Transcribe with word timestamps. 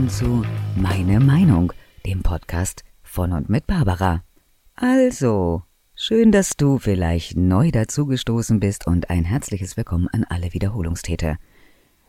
willkommen 0.00 0.08
zu 0.08 0.80
Meine 0.80 1.20
Meinung, 1.20 1.74
dem 2.06 2.22
Podcast 2.22 2.84
von 3.02 3.32
und 3.32 3.50
mit 3.50 3.66
Barbara. 3.66 4.22
Also, 4.74 5.62
schön, 5.94 6.32
dass 6.32 6.56
du 6.56 6.78
vielleicht 6.78 7.36
neu 7.36 7.70
dazugestoßen 7.70 8.60
bist 8.60 8.86
und 8.86 9.10
ein 9.10 9.24
herzliches 9.24 9.76
Willkommen 9.76 10.08
an 10.08 10.24
alle 10.24 10.54
Wiederholungstäter. 10.54 11.36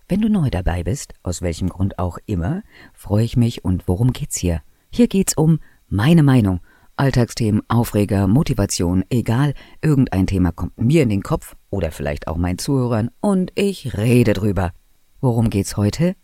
Wenn 0.07 0.21
du 0.21 0.29
neu 0.29 0.49
dabei 0.49 0.83
bist, 0.83 1.15
aus 1.21 1.41
welchem 1.41 1.67
Grund 1.67 1.99
auch 1.99 2.17
immer, 2.27 2.63
freue 2.93 3.25
ich 3.25 3.35
mich 3.35 3.65
und 3.65 3.89
worum 3.89 4.13
geht's 4.13 4.37
hier? 4.37 4.61
Hier 4.89 5.09
geht's 5.09 5.35
um 5.35 5.59
meine 5.89 6.23
Meinung. 6.23 6.61
Alltagsthemen, 6.95 7.61
Aufreger, 7.67 8.27
Motivation, 8.27 9.03
egal, 9.09 9.53
irgendein 9.81 10.27
Thema 10.27 10.53
kommt 10.53 10.79
mir 10.79 11.03
in 11.03 11.09
den 11.09 11.23
Kopf 11.23 11.57
oder 11.69 11.91
vielleicht 11.91 12.27
auch 12.27 12.37
meinen 12.37 12.57
Zuhörern 12.57 13.09
und 13.19 13.51
ich 13.55 13.97
rede 13.97 14.31
drüber. 14.31 14.71
Worum 15.19 15.49
geht's 15.49 15.75
heute? 15.75 16.15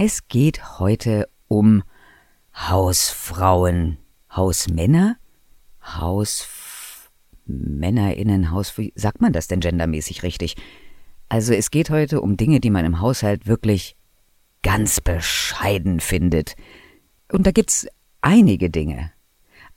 Es 0.00 0.28
geht 0.28 0.78
heute 0.78 1.28
um 1.48 1.82
Hausfrauen, 2.54 3.98
Hausmänner, 4.30 5.16
Hausmännerinnen, 5.82 8.52
Haus, 8.52 8.74
sagt 8.94 9.20
man 9.20 9.32
das 9.32 9.48
denn 9.48 9.58
gendermäßig 9.58 10.22
richtig? 10.22 10.54
Also 11.28 11.52
es 11.52 11.72
geht 11.72 11.90
heute 11.90 12.20
um 12.20 12.36
Dinge, 12.36 12.60
die 12.60 12.70
man 12.70 12.84
im 12.84 13.00
Haushalt 13.00 13.48
wirklich 13.48 13.96
ganz 14.62 15.00
bescheiden 15.00 15.98
findet. 15.98 16.54
Und 17.32 17.48
da 17.48 17.50
gibt's 17.50 17.88
einige 18.20 18.70
Dinge. 18.70 19.10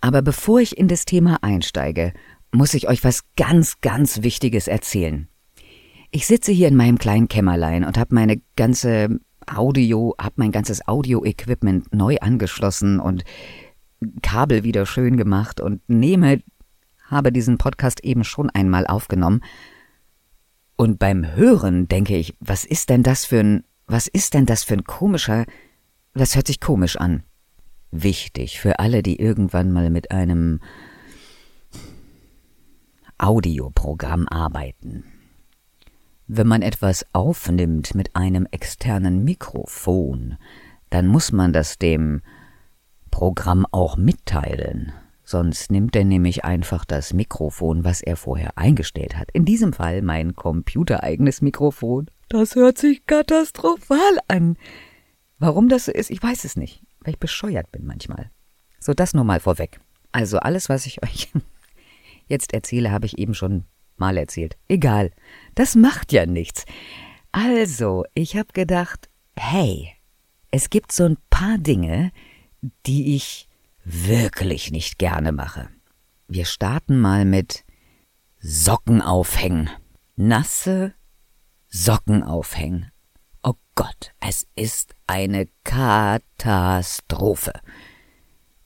Aber 0.01 0.21
bevor 0.21 0.59
ich 0.59 0.77
in 0.77 0.87
das 0.87 1.05
Thema 1.05 1.39
einsteige, 1.41 2.13
muss 2.51 2.75
ich 2.75 2.87
euch 2.87 3.03
was 3.03 3.23
ganz, 3.37 3.81
ganz 3.81 4.21
Wichtiges 4.21 4.67
erzählen. 4.67 5.27
Ich 6.11 6.27
sitze 6.27 6.51
hier 6.51 6.67
in 6.67 6.75
meinem 6.75 6.99
kleinen 6.99 7.27
Kämmerlein 7.27 7.83
und 7.83 7.97
habe 7.97 8.13
meine 8.13 8.39
ganze 8.55 9.19
Audio, 9.47 10.15
habe 10.19 10.35
mein 10.37 10.51
ganzes 10.51 10.87
Audio-Equipment 10.87 11.93
neu 11.93 12.17
angeschlossen 12.17 12.99
und 12.99 13.23
Kabel 14.21 14.63
wieder 14.63 14.85
schön 14.85 15.17
gemacht 15.17 15.61
und 15.61 15.87
nehme, 15.87 16.41
habe 17.05 17.31
diesen 17.31 17.57
Podcast 17.57 18.03
eben 18.03 18.23
schon 18.23 18.49
einmal 18.49 18.87
aufgenommen. 18.87 19.41
Und 20.75 20.97
beim 20.97 21.35
Hören 21.35 21.87
denke 21.87 22.17
ich, 22.17 22.35
was 22.39 22.65
ist 22.65 22.89
denn 22.89 23.03
das 23.03 23.25
für 23.25 23.39
ein, 23.39 23.63
was 23.85 24.07
ist 24.07 24.33
denn 24.33 24.45
das 24.45 24.63
für 24.63 24.73
ein 24.73 24.83
komischer, 24.83 25.45
das 26.13 26.35
hört 26.35 26.47
sich 26.47 26.59
komisch 26.59 26.97
an. 26.97 27.23
Wichtig 27.91 28.59
für 28.59 28.79
alle, 28.79 29.03
die 29.03 29.19
irgendwann 29.19 29.71
mal 29.71 29.89
mit 29.89 30.11
einem 30.11 30.59
Audioprogramm 33.17 34.27
arbeiten. 34.27 35.03
Wenn 36.33 36.47
man 36.47 36.61
etwas 36.61 37.05
aufnimmt 37.11 37.93
mit 37.93 38.15
einem 38.15 38.47
externen 38.51 39.25
Mikrofon, 39.25 40.37
dann 40.89 41.07
muss 41.07 41.33
man 41.33 41.51
das 41.51 41.77
dem 41.77 42.21
Programm 43.11 43.67
auch 43.69 43.97
mitteilen. 43.97 44.93
Sonst 45.25 45.73
nimmt 45.73 45.93
er 45.93 46.05
nämlich 46.05 46.45
einfach 46.45 46.85
das 46.85 47.11
Mikrofon, 47.11 47.83
was 47.83 48.01
er 48.01 48.15
vorher 48.15 48.57
eingestellt 48.57 49.17
hat. 49.17 49.29
In 49.33 49.43
diesem 49.43 49.73
Fall 49.73 50.01
mein 50.03 50.33
computereigenes 50.33 51.41
Mikrofon. 51.41 52.09
Das 52.29 52.55
hört 52.55 52.77
sich 52.77 53.05
katastrophal 53.05 54.17
an. 54.29 54.55
Warum 55.37 55.67
das 55.67 55.83
so 55.83 55.91
ist, 55.91 56.09
ich 56.11 56.23
weiß 56.23 56.45
es 56.45 56.55
nicht, 56.55 56.81
weil 57.01 57.15
ich 57.15 57.19
bescheuert 57.19 57.73
bin 57.73 57.85
manchmal. 57.85 58.31
So, 58.79 58.93
das 58.93 59.13
nur 59.13 59.25
mal 59.25 59.41
vorweg. 59.41 59.81
Also 60.13 60.39
alles, 60.39 60.69
was 60.69 60.85
ich 60.85 61.03
euch 61.03 61.29
jetzt 62.27 62.53
erzähle, 62.53 62.89
habe 62.89 63.05
ich 63.05 63.17
eben 63.17 63.33
schon 63.33 63.65
mal 64.01 64.17
erzählt. 64.17 64.57
Egal, 64.67 65.11
das 65.55 65.75
macht 65.75 66.11
ja 66.11 66.25
nichts. 66.25 66.65
Also, 67.31 68.03
ich 68.13 68.35
habe 68.35 68.51
gedacht, 68.51 69.07
hey, 69.37 69.93
es 70.49 70.69
gibt 70.69 70.91
so 70.91 71.05
ein 71.05 71.17
paar 71.29 71.57
Dinge, 71.57 72.11
die 72.85 73.15
ich 73.15 73.47
wirklich 73.85 74.71
nicht 74.71 74.99
gerne 74.99 75.31
mache. 75.31 75.69
Wir 76.27 76.45
starten 76.45 76.99
mal 76.99 77.23
mit 77.25 77.63
Socken 78.39 79.01
aufhängen. 79.01 79.69
Nasse 80.15 80.93
Socken 81.69 82.23
aufhängen. 82.23 82.91
Oh 83.43 83.53
Gott, 83.75 84.13
es 84.19 84.47
ist 84.55 84.93
eine 85.07 85.47
Katastrophe. 85.63 87.53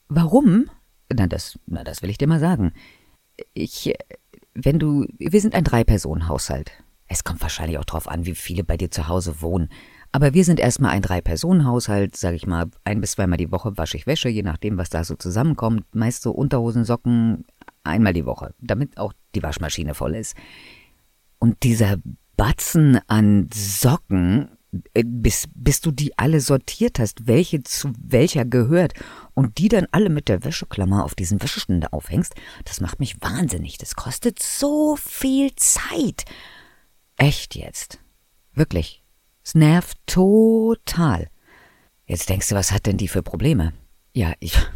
Warum? 0.08 0.70
Na, 1.12 1.26
das, 1.26 1.58
na, 1.66 1.84
das 1.84 2.02
will 2.02 2.10
ich 2.10 2.18
dir 2.18 2.26
mal 2.26 2.40
sagen. 2.40 2.72
Ich, 3.54 3.94
wenn 4.56 4.78
du, 4.78 5.06
wir 5.18 5.40
sind 5.40 5.54
ein 5.54 5.64
Drei-Personen-Haushalt. 5.64 6.72
Es 7.08 7.22
kommt 7.22 7.40
wahrscheinlich 7.40 7.78
auch 7.78 7.84
drauf 7.84 8.08
an, 8.08 8.26
wie 8.26 8.34
viele 8.34 8.64
bei 8.64 8.76
dir 8.76 8.90
zu 8.90 9.08
Hause 9.08 9.40
wohnen. 9.40 9.68
Aber 10.12 10.34
wir 10.34 10.44
sind 10.44 10.58
erstmal 10.58 10.92
ein 10.92 11.02
Drei-Personen-Haushalt, 11.02 12.16
sag 12.16 12.34
ich 12.34 12.46
mal, 12.46 12.66
ein 12.84 13.00
bis 13.00 13.12
zweimal 13.12 13.38
die 13.38 13.52
Woche 13.52 13.76
wasche 13.76 13.96
ich 13.96 14.06
Wäsche, 14.06 14.28
je 14.28 14.42
nachdem, 14.42 14.78
was 14.78 14.90
da 14.90 15.04
so 15.04 15.14
zusammenkommt. 15.14 15.94
Meist 15.94 16.22
so 16.22 16.32
Unterhosen, 16.32 16.84
Socken, 16.84 17.44
einmal 17.84 18.12
die 18.12 18.26
Woche, 18.26 18.54
damit 18.58 18.98
auch 18.98 19.12
die 19.34 19.42
Waschmaschine 19.42 19.94
voll 19.94 20.14
ist. 20.14 20.36
Und 21.38 21.62
dieser 21.62 21.96
Batzen 22.36 22.98
an 23.06 23.48
Socken, 23.52 24.48
bis, 24.70 25.48
bis 25.54 25.80
du 25.80 25.90
die 25.90 26.16
alle 26.18 26.40
sortiert 26.40 26.98
hast, 26.98 27.26
welche 27.26 27.62
zu 27.62 27.92
welcher 27.98 28.44
gehört 28.44 28.92
und 29.34 29.58
die 29.58 29.68
dann 29.68 29.86
alle 29.92 30.10
mit 30.10 30.28
der 30.28 30.44
Wäscheklammer 30.44 31.04
auf 31.04 31.14
diesen 31.14 31.40
Wäscheständer 31.42 31.92
aufhängst, 31.92 32.34
das 32.64 32.80
macht 32.80 33.00
mich 33.00 33.20
wahnsinnig. 33.20 33.78
Das 33.78 33.94
kostet 33.94 34.42
so 34.42 34.96
viel 34.96 35.54
Zeit. 35.56 36.24
Echt 37.16 37.54
jetzt. 37.54 38.00
Wirklich. 38.52 39.02
Es 39.42 39.54
nervt 39.54 39.98
total. 40.06 41.28
Jetzt 42.06 42.28
denkst 42.28 42.48
du, 42.48 42.54
was 42.54 42.72
hat 42.72 42.86
denn 42.86 42.96
die 42.96 43.08
für 43.08 43.22
Probleme? 43.22 43.72
Ja, 44.12 44.32
ich. 44.40 44.58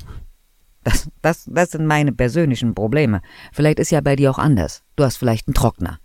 Das, 0.82 1.10
das, 1.20 1.44
das 1.46 1.72
sind 1.72 1.84
meine 1.84 2.10
persönlichen 2.10 2.74
Probleme. 2.74 3.20
Vielleicht 3.52 3.78
ist 3.78 3.90
ja 3.90 4.00
bei 4.00 4.16
dir 4.16 4.30
auch 4.30 4.38
anders. 4.38 4.82
Du 4.96 5.04
hast 5.04 5.18
vielleicht 5.18 5.46
einen 5.46 5.52
Trockner? 5.52 6.00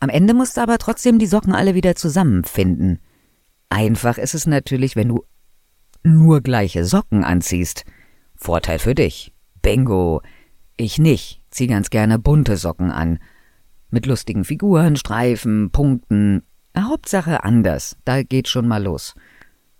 Am 0.00 0.08
Ende 0.08 0.34
musst 0.34 0.56
du 0.56 0.62
aber 0.62 0.78
trotzdem 0.78 1.18
die 1.18 1.26
Socken 1.26 1.54
alle 1.54 1.74
wieder 1.74 1.94
zusammenfinden. 1.94 2.98
Einfach 3.68 4.18
ist 4.18 4.34
es 4.34 4.46
natürlich, 4.46 4.96
wenn 4.96 5.08
du 5.08 5.24
nur 6.02 6.40
gleiche 6.40 6.84
Socken 6.86 7.22
anziehst. 7.22 7.84
Vorteil 8.34 8.78
für 8.78 8.94
dich. 8.94 9.34
Bingo. 9.60 10.22
Ich 10.78 10.98
nicht. 10.98 11.42
Zieh 11.50 11.66
ganz 11.66 11.90
gerne 11.90 12.18
bunte 12.18 12.56
Socken 12.56 12.90
an. 12.90 13.18
Mit 13.90 14.06
lustigen 14.06 14.44
Figuren, 14.44 14.96
Streifen, 14.96 15.70
Punkten. 15.70 16.42
Hauptsache 16.76 17.44
anders. 17.44 17.96
Da 18.04 18.22
geht 18.22 18.48
schon 18.48 18.66
mal 18.66 18.82
los. 18.82 19.14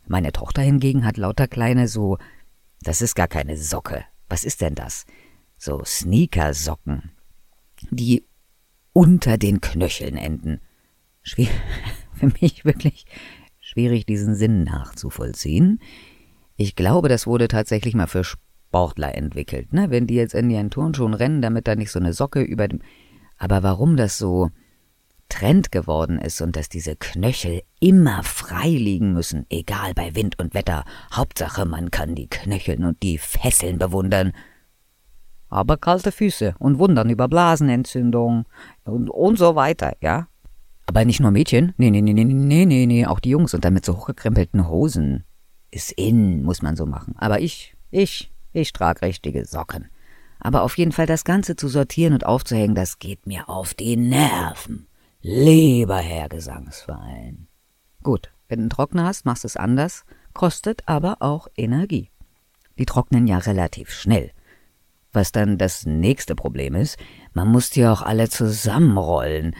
Meine 0.06 0.32
Tochter 0.32 0.60
hingegen 0.60 1.06
hat 1.06 1.16
lauter 1.16 1.48
kleine 1.48 1.88
so. 1.88 2.18
Das 2.82 3.00
ist 3.00 3.14
gar 3.14 3.28
keine 3.28 3.56
Socke. 3.56 4.04
Was 4.28 4.44
ist 4.44 4.60
denn 4.60 4.74
das? 4.74 5.06
So 5.56 5.82
Sneakersocken. 5.84 7.12
Die 7.90 8.24
unter 8.92 9.38
den 9.38 9.60
Knöcheln 9.60 10.16
enden. 10.16 10.60
Schwier 11.22 11.48
für 12.14 12.32
mich 12.40 12.64
wirklich 12.64 13.06
schwierig, 13.60 14.06
diesen 14.06 14.34
Sinn 14.34 14.64
nachzuvollziehen. 14.64 15.80
Ich 16.56 16.76
glaube, 16.76 17.08
das 17.08 17.26
wurde 17.26 17.48
tatsächlich 17.48 17.94
mal 17.94 18.06
für 18.06 18.24
Sportler 18.24 19.14
entwickelt, 19.14 19.72
ne? 19.72 19.90
Wenn 19.90 20.06
die 20.06 20.14
jetzt 20.14 20.34
in 20.34 20.50
ihren 20.50 20.70
Turnschuhen 20.70 21.14
rennen, 21.14 21.42
damit 21.42 21.66
da 21.66 21.74
nicht 21.74 21.90
so 21.90 21.98
eine 21.98 22.12
Socke 22.12 22.42
über 22.42 22.68
dem. 22.68 22.80
Aber 23.38 23.62
warum 23.62 23.96
das 23.96 24.18
so 24.18 24.50
Trend 25.30 25.72
geworden 25.72 26.18
ist 26.18 26.42
und 26.42 26.56
dass 26.56 26.68
diese 26.68 26.96
Knöchel 26.96 27.62
immer 27.80 28.22
frei 28.22 28.68
liegen 28.68 29.14
müssen, 29.14 29.46
egal 29.48 29.94
bei 29.94 30.14
Wind 30.14 30.38
und 30.38 30.52
Wetter, 30.52 30.84
Hauptsache 31.12 31.64
man 31.64 31.90
kann 31.90 32.14
die 32.14 32.28
Knöcheln 32.28 32.84
und 32.84 33.02
die 33.02 33.16
Fesseln 33.16 33.78
bewundern, 33.78 34.32
aber 35.50 35.76
kalte 35.76 36.12
Füße 36.12 36.54
und 36.58 36.78
wundern 36.78 37.10
über 37.10 37.28
Blasenentzündung 37.28 38.46
und, 38.84 39.10
und 39.10 39.38
so 39.38 39.56
weiter, 39.56 39.96
ja? 40.00 40.28
Aber 40.86 41.04
nicht 41.04 41.20
nur 41.20 41.30
Mädchen, 41.30 41.74
nee, 41.76 41.90
nee, 41.90 42.00
nee, 42.00 42.12
nee, 42.12 42.24
nee, 42.24 42.66
nee, 42.66 42.86
nee, 42.86 43.06
auch 43.06 43.20
die 43.20 43.30
Jungs 43.30 43.54
und 43.54 43.64
dann 43.64 43.74
mit 43.74 43.84
so 43.84 43.96
hochgekrempelten 43.96 44.68
Hosen. 44.68 45.24
Ist 45.70 45.92
in, 45.92 46.42
muss 46.42 46.62
man 46.62 46.74
so 46.74 46.84
machen. 46.86 47.14
Aber 47.18 47.40
ich, 47.40 47.76
ich, 47.90 48.32
ich 48.52 48.72
trage 48.72 49.02
richtige 49.02 49.44
Socken. 49.44 49.88
Aber 50.40 50.62
auf 50.62 50.78
jeden 50.78 50.90
Fall 50.90 51.06
das 51.06 51.24
Ganze 51.24 51.54
zu 51.54 51.68
sortieren 51.68 52.14
und 52.14 52.26
aufzuhängen, 52.26 52.74
das 52.74 52.98
geht 52.98 53.26
mir 53.26 53.48
auf 53.48 53.74
die 53.74 53.96
Nerven. 53.96 54.88
Lieber 55.20 55.98
Herr 55.98 56.28
Gesangsverein. 56.28 57.46
Gut, 58.02 58.32
wenn 58.48 58.58
du 58.58 58.62
einen 58.62 58.70
Trockner 58.70 59.04
hast, 59.04 59.26
machst 59.26 59.44
du 59.44 59.46
es 59.46 59.56
anders, 59.56 60.04
kostet 60.32 60.82
aber 60.86 61.18
auch 61.20 61.46
Energie. 61.56 62.10
Die 62.78 62.86
trocknen 62.86 63.26
ja 63.26 63.38
relativ 63.38 63.90
schnell. 63.90 64.32
Was 65.12 65.32
dann 65.32 65.58
das 65.58 65.86
nächste 65.86 66.34
Problem 66.34 66.74
ist, 66.74 66.96
man 67.32 67.48
muss 67.48 67.70
die 67.70 67.86
auch 67.86 68.02
alle 68.02 68.28
zusammenrollen. 68.28 69.56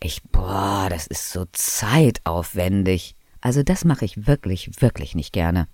Ich, 0.00 0.22
boah, 0.24 0.86
das 0.90 1.06
ist 1.06 1.30
so 1.30 1.46
zeitaufwendig. 1.52 3.16
Also 3.40 3.62
das 3.62 3.84
mache 3.84 4.04
ich 4.04 4.26
wirklich, 4.26 4.80
wirklich 4.80 5.14
nicht 5.14 5.32
gerne. 5.32 5.66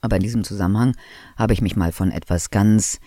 Aber 0.00 0.16
in 0.16 0.22
diesem 0.22 0.44
Zusammenhang 0.44 0.96
habe 1.36 1.52
ich 1.52 1.60
mich 1.60 1.76
mal 1.76 1.92
von 1.92 2.10
etwas 2.10 2.50
ganz 2.50 2.98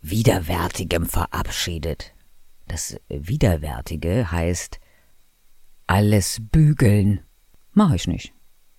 Widerwärtigem 0.00 1.06
verabschiedet. 1.06 2.12
Das 2.66 2.96
Widerwärtige 3.08 4.30
heißt 4.30 4.80
alles 5.86 6.40
bügeln. 6.40 7.20
Mache 7.72 7.96
ich 7.96 8.06
nicht. 8.06 8.34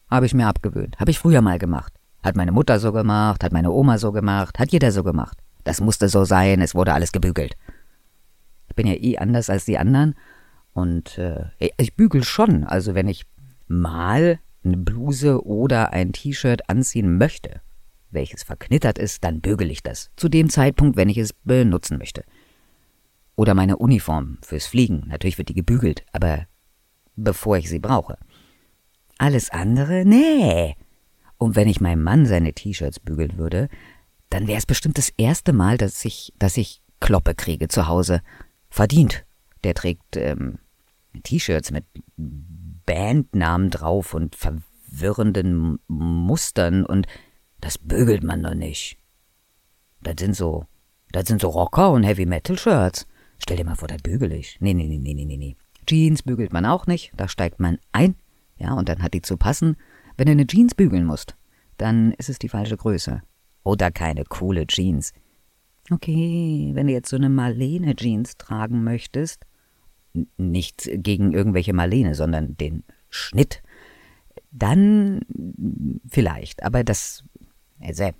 Habe 0.09 0.25
ich 0.25 0.33
mir 0.33 0.47
abgewöhnt. 0.47 0.99
Habe 0.99 1.11
ich 1.11 1.19
früher 1.19 1.41
mal 1.41 1.59
gemacht. 1.59 1.93
Hat 2.23 2.35
meine 2.35 2.51
Mutter 2.51 2.79
so 2.79 2.91
gemacht, 2.91 3.43
hat 3.43 3.53
meine 3.53 3.71
Oma 3.71 3.97
so 3.97 4.11
gemacht, 4.11 4.59
hat 4.59 4.71
jeder 4.71 4.91
so 4.91 5.03
gemacht. 5.03 5.37
Das 5.65 5.81
musste 5.81 6.07
so 6.07 6.23
sein, 6.23 6.61
es 6.61 6.75
wurde 6.75 6.93
alles 6.93 7.11
gebügelt. 7.11 7.57
Ich 8.69 8.75
bin 8.75 8.87
ja 8.87 8.93
eh 8.93 9.17
anders 9.17 9.49
als 9.49 9.65
die 9.65 9.77
anderen 9.77 10.15
und 10.73 11.17
äh, 11.17 11.45
ich 11.77 11.95
bügel 11.95 12.23
schon. 12.23 12.63
Also 12.63 12.95
wenn 12.95 13.07
ich 13.07 13.25
mal 13.67 14.39
eine 14.63 14.77
Bluse 14.77 15.43
oder 15.43 15.91
ein 15.91 16.13
T-Shirt 16.13 16.69
anziehen 16.69 17.17
möchte, 17.17 17.61
welches 18.11 18.43
verknittert 18.43 18.99
ist, 18.99 19.23
dann 19.23 19.41
bügel 19.41 19.71
ich 19.71 19.81
das. 19.83 20.11
Zu 20.15 20.29
dem 20.29 20.49
Zeitpunkt, 20.49 20.97
wenn 20.97 21.09
ich 21.09 21.17
es 21.17 21.33
benutzen 21.33 21.97
möchte. 21.97 22.23
Oder 23.35 23.53
meine 23.53 23.77
Uniform 23.77 24.37
fürs 24.41 24.67
Fliegen. 24.67 25.05
Natürlich 25.07 25.37
wird 25.37 25.49
die 25.49 25.55
gebügelt, 25.55 26.05
aber 26.13 26.45
bevor 27.15 27.57
ich 27.57 27.69
sie 27.69 27.79
brauche. 27.79 28.17
Alles 29.17 29.49
andere? 29.49 30.05
Nee. 30.05 30.75
Und 31.37 31.55
wenn 31.55 31.67
ich 31.67 31.81
meinem 31.81 32.03
Mann 32.03 32.25
seine 32.25 32.53
T-Shirts 32.53 32.99
bügeln 32.99 33.37
würde, 33.37 33.67
dann 34.29 34.47
wäre 34.47 34.57
es 34.57 34.65
bestimmt 34.65 34.97
das 34.97 35.11
erste 35.17 35.53
Mal, 35.53 35.77
dass 35.77 36.03
ich, 36.05 36.33
dass 36.37 36.57
ich 36.57 36.81
Kloppe 36.99 37.35
kriege 37.35 37.67
zu 37.67 37.87
Hause. 37.87 38.21
Verdient. 38.69 39.25
Der 39.63 39.73
trägt 39.73 40.17
ähm, 40.17 40.59
T-Shirts 41.23 41.71
mit 41.71 41.85
Bandnamen 42.17 43.69
drauf 43.69 44.13
und 44.13 44.35
verwirrenden 44.35 45.79
Mustern 45.87 46.85
und 46.85 47.07
das 47.61 47.77
bügelt 47.77 48.23
man 48.23 48.43
doch 48.43 48.53
nicht. 48.53 48.97
Das 50.01 50.15
sind 50.19 50.35
so, 50.35 50.65
das 51.11 51.27
sind 51.27 51.41
so 51.41 51.49
Rocker 51.49 51.91
und 51.91 52.03
Heavy 52.03 52.25
Metal 52.25 52.57
Shirts. 52.57 53.07
Stell 53.39 53.57
dir 53.57 53.65
mal 53.65 53.75
vor, 53.75 53.87
das 53.87 54.01
bügel 54.01 54.31
ich. 54.31 54.57
Nee, 54.59 54.73
nee, 54.73 54.87
nee, 54.87 54.97
nee, 54.97 55.13
nee, 55.13 55.37
nee. 55.37 55.57
Jeans 55.87 56.23
bügelt 56.23 56.53
man 56.53 56.65
auch 56.65 56.87
nicht, 56.87 57.11
da 57.15 57.27
steigt 57.27 57.59
man 57.59 57.77
ein, 57.91 58.15
ja, 58.57 58.73
und 58.73 58.89
dann 58.89 59.01
hat 59.01 59.13
die 59.13 59.21
zu 59.21 59.37
passen. 59.37 59.77
Wenn 60.17 60.25
du 60.27 60.31
eine 60.31 60.47
Jeans 60.47 60.73
bügeln 60.73 61.05
musst, 61.05 61.35
dann 61.77 62.11
ist 62.13 62.29
es 62.29 62.39
die 62.39 62.49
falsche 62.49 62.77
Größe. 62.77 63.21
Oder 63.65 63.91
keine 63.91 64.23
coole 64.23 64.67
Jeans. 64.67 65.11
Okay, 65.91 66.71
wenn 66.73 66.87
du 66.87 66.93
jetzt 66.93 67.09
so 67.09 67.15
eine 67.15 67.29
Marlene-Jeans 67.29 68.37
tragen 68.37 68.83
möchtest, 68.83 69.45
nicht 70.37 70.89
gegen 70.93 71.33
irgendwelche 71.33 71.73
Marlene, 71.73 72.15
sondern 72.15 72.55
den 72.55 72.83
Schnitt, 73.09 73.61
dann 74.51 75.21
vielleicht. 76.07 76.63
Aber 76.63 76.83
das, 76.83 77.23
also, 77.81 78.11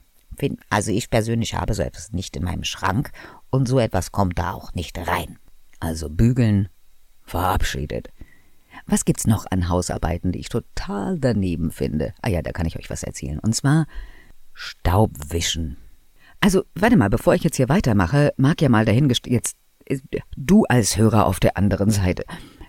also 0.70 0.92
ich 0.92 1.10
persönlich 1.10 1.54
habe 1.54 1.74
so 1.74 1.84
etwas 1.84 2.12
nicht 2.12 2.36
in 2.36 2.44
meinem 2.44 2.64
Schrank 2.64 3.12
und 3.50 3.68
so 3.68 3.80
etwas 3.80 4.12
kommt 4.12 4.38
da 4.38 4.52
auch 4.52 4.74
nicht 4.74 4.98
rein. 5.08 5.38
Also 5.80 6.10
bügeln, 6.10 6.70
verabschiedet. 7.24 8.10
Was 8.88 9.06
gibt's 9.06 9.28
noch 9.28 9.46
an 9.50 9.70
Hausarbeiten, 9.70 10.32
die 10.32 10.40
ich 10.40 10.50
total 10.50 11.20
daneben 11.20 11.72
finde? 11.72 12.14
Ah 12.22 12.30
ja, 12.30 12.42
da 12.42 12.52
kann 12.52 12.66
ich 12.66 12.78
euch 12.78 12.90
was 12.90 13.04
erzählen. 13.04 13.40
Und 13.40 13.56
zwar 13.56 13.86
Staubwischen. 14.56 15.78
Also, 16.40 16.64
warte 16.74 16.98
mal, 16.98 17.10
bevor 17.10 17.36
ich 17.36 17.44
jetzt 17.44 17.58
hier 17.58 17.70
weitermache, 17.70 18.34
mag 18.38 18.62
ja 18.62 18.70
mal 18.70 18.86
dahingestellt, 18.86 19.34
jetzt 19.34 19.58
du 20.36 20.64
als 20.66 20.98
Hörer 20.98 21.28
auf 21.28 21.40
der 21.40 21.58
anderen 21.58 21.92
Seite. 21.92 22.24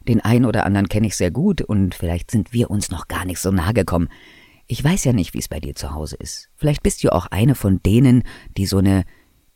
Den 0.06 0.20
einen 0.20 0.44
oder 0.44 0.66
anderen 0.66 0.88
kenne 0.88 1.06
ich 1.06 1.16
sehr 1.16 1.30
gut 1.30 1.62
und 1.62 1.94
vielleicht 1.94 2.30
sind 2.30 2.52
wir 2.52 2.70
uns 2.70 2.90
noch 2.90 3.08
gar 3.08 3.24
nicht 3.24 3.40
so 3.40 3.50
nahe 3.50 3.72
gekommen. 3.72 4.08
Ich 4.66 4.82
weiß 4.82 5.04
ja 5.04 5.12
nicht, 5.12 5.32
wie 5.34 5.38
es 5.38 5.48
bei 5.48 5.60
dir 5.60 5.74
zu 5.74 5.94
Hause 5.94 6.16
ist. 6.16 6.50
Vielleicht 6.56 6.82
bist 6.82 7.02
du 7.02 7.12
auch 7.12 7.26
eine 7.26 7.54
von 7.54 7.80
denen, 7.82 8.24
die 8.56 8.66
so 8.66 8.78
eine 8.78 9.04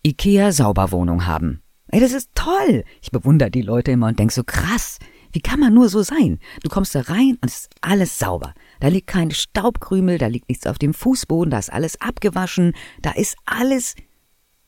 IKEA-Sauberwohnung 0.07 1.27
haben. 1.27 1.63
Ey, 1.89 2.01
das 2.01 2.13
ist 2.13 2.31
toll. 2.35 2.85
Ich 3.03 3.11
bewundere 3.11 3.51
die 3.51 3.63
Leute 3.63 3.91
immer 3.91 4.07
und 4.07 4.19
denk 4.19 4.31
so 4.31 4.45
krass. 4.45 4.99
Wie 5.33 5.41
kann 5.41 5.61
man 5.61 5.75
nur 5.75 5.89
so 5.89 6.03
sein? 6.03 6.39
Du 6.63 6.69
kommst 6.69 6.95
da 6.95 7.03
rein 7.03 7.39
und 7.41 7.47
es 7.47 7.61
ist 7.61 7.71
alles 7.81 8.19
sauber. 8.19 8.55
Da 8.81 8.89
liegt 8.89 9.07
kein 9.07 9.31
Staubkrümel, 9.31 10.19
da 10.19 10.27
liegt 10.27 10.49
nichts 10.49 10.67
auf 10.67 10.79
dem 10.79 10.95
Fußboden, 10.95 11.51
da 11.51 11.59
ist 11.59 11.73
alles 11.73 12.01
abgewaschen, 12.01 12.75
da 13.03 13.13
ist 13.13 13.37
alles 13.45 13.95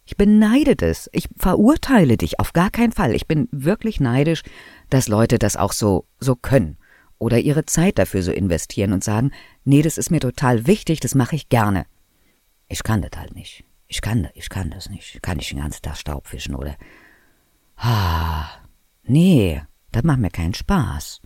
ich 0.05 0.17
beneide 0.17 0.77
das. 0.77 1.09
Ich 1.13 1.29
verurteile 1.37 2.17
dich 2.17 2.41
auf 2.41 2.53
gar 2.53 2.71
keinen 2.71 2.93
Fall. 2.93 3.15
Ich 3.15 3.27
bin 3.27 3.49
wirklich 3.53 4.01
neidisch, 4.01 4.43
dass 4.91 5.09
Leute 5.09 5.39
das 5.39 5.57
auch 5.57 5.73
so, 5.73 6.07
so 6.19 6.35
können. 6.35 6.77
Oder 7.19 7.39
ihre 7.39 7.65
Zeit 7.67 7.99
dafür 7.99 8.23
so 8.23 8.33
investieren 8.33 8.93
und 8.93 9.05
sagen, 9.05 9.31
nee, 9.65 9.83
das 9.83 9.97
ist 9.97 10.11
mir 10.11 10.21
total 10.21 10.67
wichtig, 10.67 10.99
das 11.01 11.15
mache 11.15 11.37
ich 11.37 11.49
gerne. 11.49 11.87
Ich 12.69 12.83
kann 12.83 13.01
das 13.01 13.13
halt 13.17 13.35
nicht. 13.35 13.65
Ich 13.87 14.01
kann, 14.01 14.29
ich 14.35 14.49
kann 14.49 14.71
das 14.71 14.91
nicht. 14.91 15.23
Kann 15.23 15.39
ich 15.39 15.51
den 15.51 15.61
ganzen 15.61 15.83
Tag 15.83 15.97
Staub 15.97 16.27
fischen 16.27 16.57
oder, 16.57 16.77
ah, 17.77 18.49
nee, 19.05 19.63
das 19.93 20.03
macht 20.05 20.19
mir 20.19 20.31
keinen 20.31 20.55
Spaß. 20.55 21.21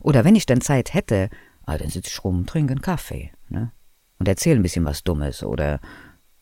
Oder 0.00 0.24
wenn 0.24 0.34
ich 0.34 0.46
dann 0.46 0.60
Zeit 0.60 0.94
hätte, 0.94 1.30
ah, 1.64 1.78
dann 1.78 1.90
sitze 1.90 2.10
ich 2.10 2.24
rum, 2.24 2.46
trinke 2.46 2.72
einen 2.72 2.82
Kaffee, 2.82 3.32
ne? 3.48 3.72
Und 4.18 4.28
erzähle 4.28 4.56
ein 4.56 4.62
bisschen 4.62 4.84
was 4.84 5.04
Dummes 5.04 5.42
oder 5.42 5.80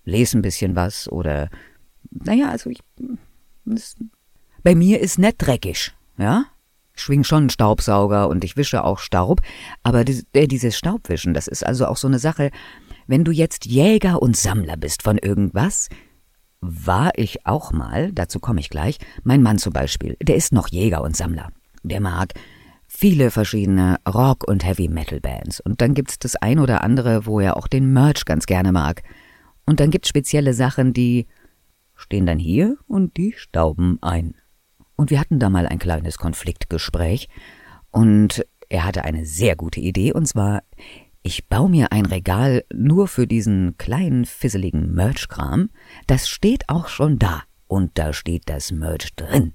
lese 0.05 0.39
ein 0.39 0.43
bisschen 0.43 0.77
was 0.77 1.11
oder 1.11 1.51
naja, 2.11 2.51
also 2.51 2.71
ich. 2.71 2.81
Das, 3.65 3.97
bei 4.63 4.75
mir 4.75 5.01
ist 5.01 5.19
nicht 5.19 5.37
dreckig, 5.39 5.93
ja? 6.19 6.45
Ich 6.95 7.03
schwing 7.03 7.25
schon 7.25 7.45
einen 7.45 7.51
Staubsauger 7.51 8.29
und 8.29 8.45
ich 8.45 8.57
wische 8.57 8.85
auch 8.85 8.99
Staub, 8.99 9.41
aber 9.83 10.05
das, 10.05 10.25
äh, 10.33 10.47
dieses 10.47 10.77
Staubwischen, 10.77 11.35
das 11.35 11.49
ist 11.49 11.67
also 11.67 11.87
auch 11.87 11.97
so 11.97 12.07
eine 12.07 12.21
Sache, 12.21 12.51
wenn 13.07 13.25
du 13.25 13.33
jetzt 13.33 13.67
Jäger 13.67 14.23
und 14.23 14.37
Sammler 14.37 14.77
bist 14.77 15.03
von 15.03 15.19
irgendwas, 15.19 15.89
war 16.61 17.11
ich 17.17 17.47
auch 17.47 17.73
mal, 17.73 18.13
dazu 18.13 18.39
komme 18.39 18.61
ich 18.61 18.71
gleich, 18.71 18.99
mein 19.23 19.43
Mann 19.43 19.59
zum 19.59 19.73
Beispiel, 19.73 20.17
der 20.23 20.37
ist 20.37 20.53
noch 20.53 20.69
Jäger 20.69 21.03
und 21.03 21.17
Sammler. 21.17 21.51
Der 21.85 22.01
mag 22.01 22.33
viele 22.89 23.31
verschiedene 23.31 23.99
Rock- 24.09 24.47
und 24.47 24.65
Heavy-Metal-Bands. 24.65 25.61
Und 25.61 25.81
dann 25.81 25.95
gibt's 25.95 26.19
das 26.19 26.37
ein 26.37 26.59
oder 26.59 26.83
andere, 26.83 27.27
wo 27.27 27.41
er 27.41 27.57
auch 27.57 27.69
den 27.69 27.93
Merch 27.93 28.25
ganz 28.25 28.47
gerne 28.47 28.73
mag. 28.73 29.03
Und 29.67 29.81
dann 29.81 29.91
gibt's 29.91 30.09
spezielle 30.09 30.55
Sachen, 30.55 30.93
die 30.93 31.27
stehen 31.95 32.27
dann 32.27 32.39
hier 32.39 32.77
und 32.87 33.17
die 33.17 33.35
stauben 33.37 33.99
ein. 34.03 34.35
Und 34.97 35.11
wir 35.11 35.19
hatten 35.19 35.39
da 35.39 35.51
mal 35.51 35.67
ein 35.67 35.79
kleines 35.79 36.19
Konfliktgespräch 36.19 37.29
und 37.91 38.45
er 38.69 38.85
hatte 38.85 39.05
eine 39.05 39.27
sehr 39.27 39.57
gute 39.57 39.81
Idee 39.81 40.13
und 40.13 40.27
zwar, 40.27 40.63
ich 41.23 41.49
baue 41.49 41.71
mir 41.71 41.91
ein 41.93 42.07
Regal 42.07 42.65
nur 42.73 43.09
für 43.09 43.27
diesen 43.27 43.77
kleinen 43.79 44.25
fisseligen 44.25 44.95
Merch-Kram. 44.95 45.71
Das 46.07 46.29
steht 46.29 46.69
auch 46.69 46.89
schon 46.89 47.19
da 47.19 47.43
und 47.67 47.99
da 47.99 48.13
steht 48.13 48.43
das 48.47 48.71
Merch 48.71 49.15
drin. 49.17 49.53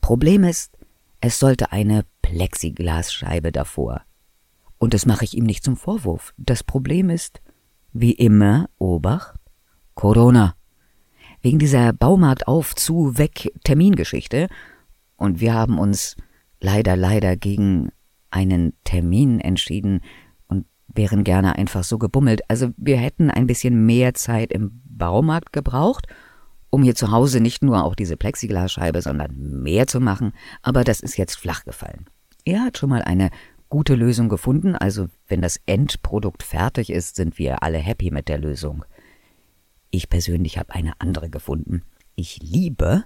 Problem 0.00 0.44
ist, 0.44 0.77
es 1.20 1.38
sollte 1.38 1.72
eine 1.72 2.04
Plexiglasscheibe 2.22 3.52
davor. 3.52 4.02
Und 4.78 4.94
das 4.94 5.06
mache 5.06 5.24
ich 5.24 5.36
ihm 5.36 5.44
nicht 5.44 5.64
zum 5.64 5.76
Vorwurf. 5.76 6.32
Das 6.36 6.62
Problem 6.62 7.10
ist, 7.10 7.40
wie 7.92 8.12
immer, 8.12 8.68
Obacht, 8.78 9.40
Corona 9.94 10.54
wegen 11.40 11.58
dieser 11.58 11.92
Baumarkt 11.92 12.48
auf 12.48 12.74
zu 12.74 13.16
weg 13.18 13.52
Termingeschichte 13.64 14.48
und 15.16 15.40
wir 15.40 15.54
haben 15.54 15.78
uns 15.78 16.16
leider 16.60 16.96
leider 16.96 17.36
gegen 17.36 17.90
einen 18.30 18.74
Termin 18.84 19.40
entschieden 19.40 20.00
und 20.48 20.66
wären 20.88 21.24
gerne 21.24 21.56
einfach 21.56 21.84
so 21.84 21.98
gebummelt. 21.98 22.42
Also 22.48 22.70
wir 22.76 22.96
hätten 22.96 23.30
ein 23.30 23.46
bisschen 23.46 23.86
mehr 23.86 24.14
Zeit 24.14 24.52
im 24.52 24.82
Baumarkt 24.84 25.52
gebraucht, 25.52 26.06
um 26.70 26.82
hier 26.82 26.94
zu 26.94 27.10
Hause 27.10 27.40
nicht 27.40 27.62
nur 27.62 27.84
auch 27.84 27.94
diese 27.94 28.16
Plexiglasscheibe, 28.16 29.02
sondern 29.02 29.62
mehr 29.62 29.86
zu 29.86 30.00
machen, 30.00 30.32
aber 30.62 30.84
das 30.84 31.00
ist 31.00 31.16
jetzt 31.16 31.36
flach 31.36 31.64
gefallen. 31.64 32.06
Er 32.44 32.64
hat 32.64 32.78
schon 32.78 32.90
mal 32.90 33.02
eine 33.02 33.30
gute 33.68 33.94
Lösung 33.94 34.28
gefunden, 34.28 34.74
also 34.74 35.08
wenn 35.26 35.42
das 35.42 35.60
Endprodukt 35.66 36.42
fertig 36.42 36.90
ist, 36.90 37.16
sind 37.16 37.38
wir 37.38 37.62
alle 37.62 37.78
happy 37.78 38.10
mit 38.10 38.28
der 38.28 38.38
Lösung. 38.38 38.84
Ich 39.90 40.08
persönlich 40.08 40.58
habe 40.58 40.74
eine 40.74 40.92
andere 40.98 41.30
gefunden. 41.30 41.82
Ich 42.14 42.40
liebe 42.42 43.04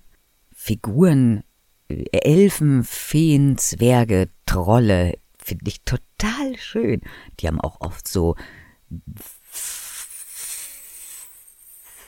Figuren, 0.53 1.45
Elfen, 1.89 2.85
Feen, 2.85 3.59
Zwerge, 3.59 4.29
Trolle. 4.47 5.19
Finde 5.39 5.69
ich 5.69 5.83
total 5.83 6.57
schön. 6.57 7.01
Die 7.41 7.49
haben 7.49 7.61
auch 7.61 7.81
oft 7.81 8.07
so. 8.07 8.37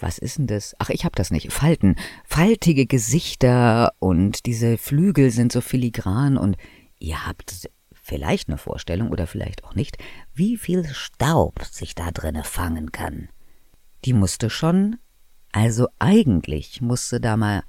Was 0.04 0.18
ist 0.18 0.38
denn 0.38 0.46
das? 0.46 0.74
Ach, 0.78 0.90
ich 0.90 1.04
hab 1.04 1.16
das 1.16 1.30
nicht. 1.30 1.52
Falten. 1.52 1.96
Faltige 2.24 2.86
Gesichter 2.86 3.92
und 3.98 4.44
diese 4.46 4.76
Flügel 4.76 5.30
sind 5.30 5.50
so 5.50 5.60
filigran 5.60 6.36
und 6.36 6.56
ihr 6.98 7.26
habt 7.26 7.70
vielleicht 7.92 8.48
eine 8.48 8.58
Vorstellung 8.58 9.10
oder 9.10 9.26
vielleicht 9.26 9.64
auch 9.64 9.74
nicht, 9.74 9.96
wie 10.34 10.58
viel 10.58 10.84
Staub 10.84 11.64
sich 11.64 11.94
da 11.94 12.10
drinne 12.10 12.44
fangen 12.44 12.92
kann 12.92 13.28
die 14.04 14.12
musste 14.12 14.50
schon, 14.50 14.96
also 15.52 15.88
eigentlich 15.98 16.80
musste 16.80 17.20
da 17.20 17.36
mal 17.36 17.62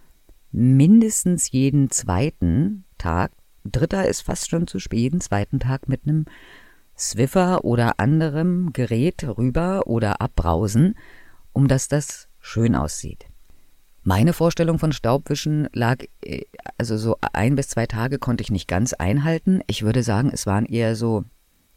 mindestens 0.52 1.52
jeden 1.52 1.90
zweiten 1.92 2.86
Tag, 2.98 3.32
dritter 3.64 4.08
ist 4.08 4.22
fast 4.22 4.50
schon 4.50 4.68
zu 4.68 4.80
spät, 4.80 5.00
jeden 5.00 5.22
zweiten 5.22 5.60
Tag 5.60 5.88
mit 5.88 6.02
einem 6.06 6.26
Swiffer 6.98 7.66
oder 7.66 8.00
anderem 8.00 8.72
Gerät 8.74 9.24
rüber 9.24 9.88
oder 9.88 10.22
abbrausen, 10.22 10.96
um 11.56 11.68
dass 11.68 11.88
das 11.88 12.28
schön 12.40 12.76
aussieht. 12.76 13.26
Meine 14.04 14.34
Vorstellung 14.34 14.78
von 14.78 14.92
Staubwischen 14.92 15.68
lag, 15.74 16.04
äh, 16.24 16.44
also 16.78 16.98
so 16.98 17.18
ein 17.34 17.56
bis 17.56 17.70
zwei 17.70 17.88
Tage 17.88 18.20
konnte 18.20 18.44
ich 18.44 18.52
nicht 18.52 18.68
ganz 18.68 18.94
einhalten. 18.94 19.62
Ich 19.66 19.82
würde 19.82 20.04
sagen, 20.04 20.30
es 20.32 20.46
waren 20.46 20.66
eher 20.66 20.96
so 20.96 21.24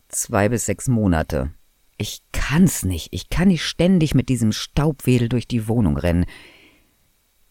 zwei 0.08 0.50
bis 0.50 0.66
sechs 0.66 0.88
Monate. 0.88 1.52
Ich 1.96 2.22
kann's 2.32 2.84
nicht. 2.84 3.08
Ich 3.12 3.30
kann 3.30 3.48
nicht 3.48 3.64
ständig 3.64 4.14
mit 4.14 4.28
diesem 4.28 4.52
Staubwedel 4.52 5.28
durch 5.28 5.48
die 5.48 5.68
Wohnung 5.68 5.96
rennen. 5.96 6.26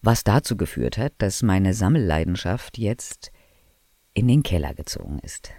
Was 0.02 0.24
dazu 0.24 0.58
geführt 0.58 0.98
hat, 0.98 1.14
dass 1.18 1.42
meine 1.42 1.74
Sammelleidenschaft 1.74 2.78
jetzt 2.78 3.32
in 4.14 4.28
den 4.28 4.44
Keller 4.44 4.74
gezogen 4.74 5.20
ist. 5.20 5.52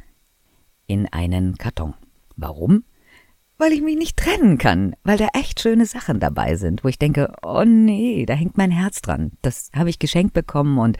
In 0.87 1.07
einen 1.13 1.57
Karton. 1.59 1.95
Warum? 2.37 2.85
Weil 3.59 3.73
ich 3.73 3.83
mich 3.83 3.97
nicht 3.97 4.17
trennen 4.17 4.57
kann, 4.57 4.95
weil 5.03 5.19
da 5.19 5.29
echt 5.35 5.61
schöne 5.61 5.85
Sachen 5.85 6.21
dabei 6.21 6.55
sind, 6.55 6.85
wo 6.85 6.89
ich 6.89 6.99
denke, 6.99 7.35
oh 7.43 7.65
nee, 7.65 8.25
da 8.25 8.35
hängt 8.35 8.57
mein 8.57 8.71
Herz 8.71 9.03
dran. 9.03 9.33
Das 9.43 9.71
habe 9.75 9.91
ich 9.91 9.99
geschenkt 9.99 10.33
bekommen 10.33 10.79
und 10.79 10.97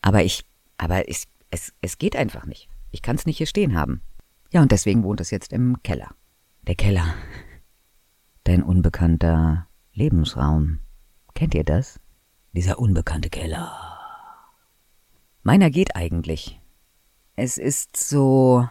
aber 0.00 0.22
ich, 0.22 0.44
aber 0.78 1.08
es, 1.08 1.26
es, 1.50 1.72
es 1.80 1.98
geht 1.98 2.14
einfach 2.14 2.46
nicht. 2.46 2.68
Ich 2.92 3.02
kann 3.02 3.16
es 3.16 3.26
nicht 3.26 3.38
hier 3.38 3.46
stehen 3.46 3.74
haben. 3.74 4.00
Ja, 4.52 4.62
und 4.62 4.70
deswegen 4.70 5.02
wohnt 5.02 5.20
es 5.20 5.30
jetzt 5.30 5.52
im 5.52 5.82
Keller. 5.82 6.14
Der 6.62 6.76
Keller. 6.76 7.14
Dein 8.44 8.62
unbekannter 8.62 9.66
Lebensraum. 9.92 10.78
Kennt 11.34 11.54
ihr 11.54 11.64
das? 11.64 11.98
Dieser 12.52 12.78
unbekannte 12.78 13.30
Keller. 13.30 13.72
Meiner 15.42 15.70
geht 15.70 15.96
eigentlich. 15.96 16.60
Es 17.34 17.58
ist 17.58 17.96
so. 17.96 18.68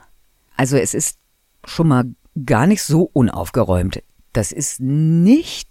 Also 0.56 0.78
es 0.78 0.94
ist 0.94 1.20
schon 1.66 1.88
mal 1.88 2.06
gar 2.46 2.68
nicht 2.68 2.84
so 2.84 3.04
unaufgeräumt. 3.04 4.04
Das 4.34 4.52
ist 4.52 4.80
nicht 4.80 5.70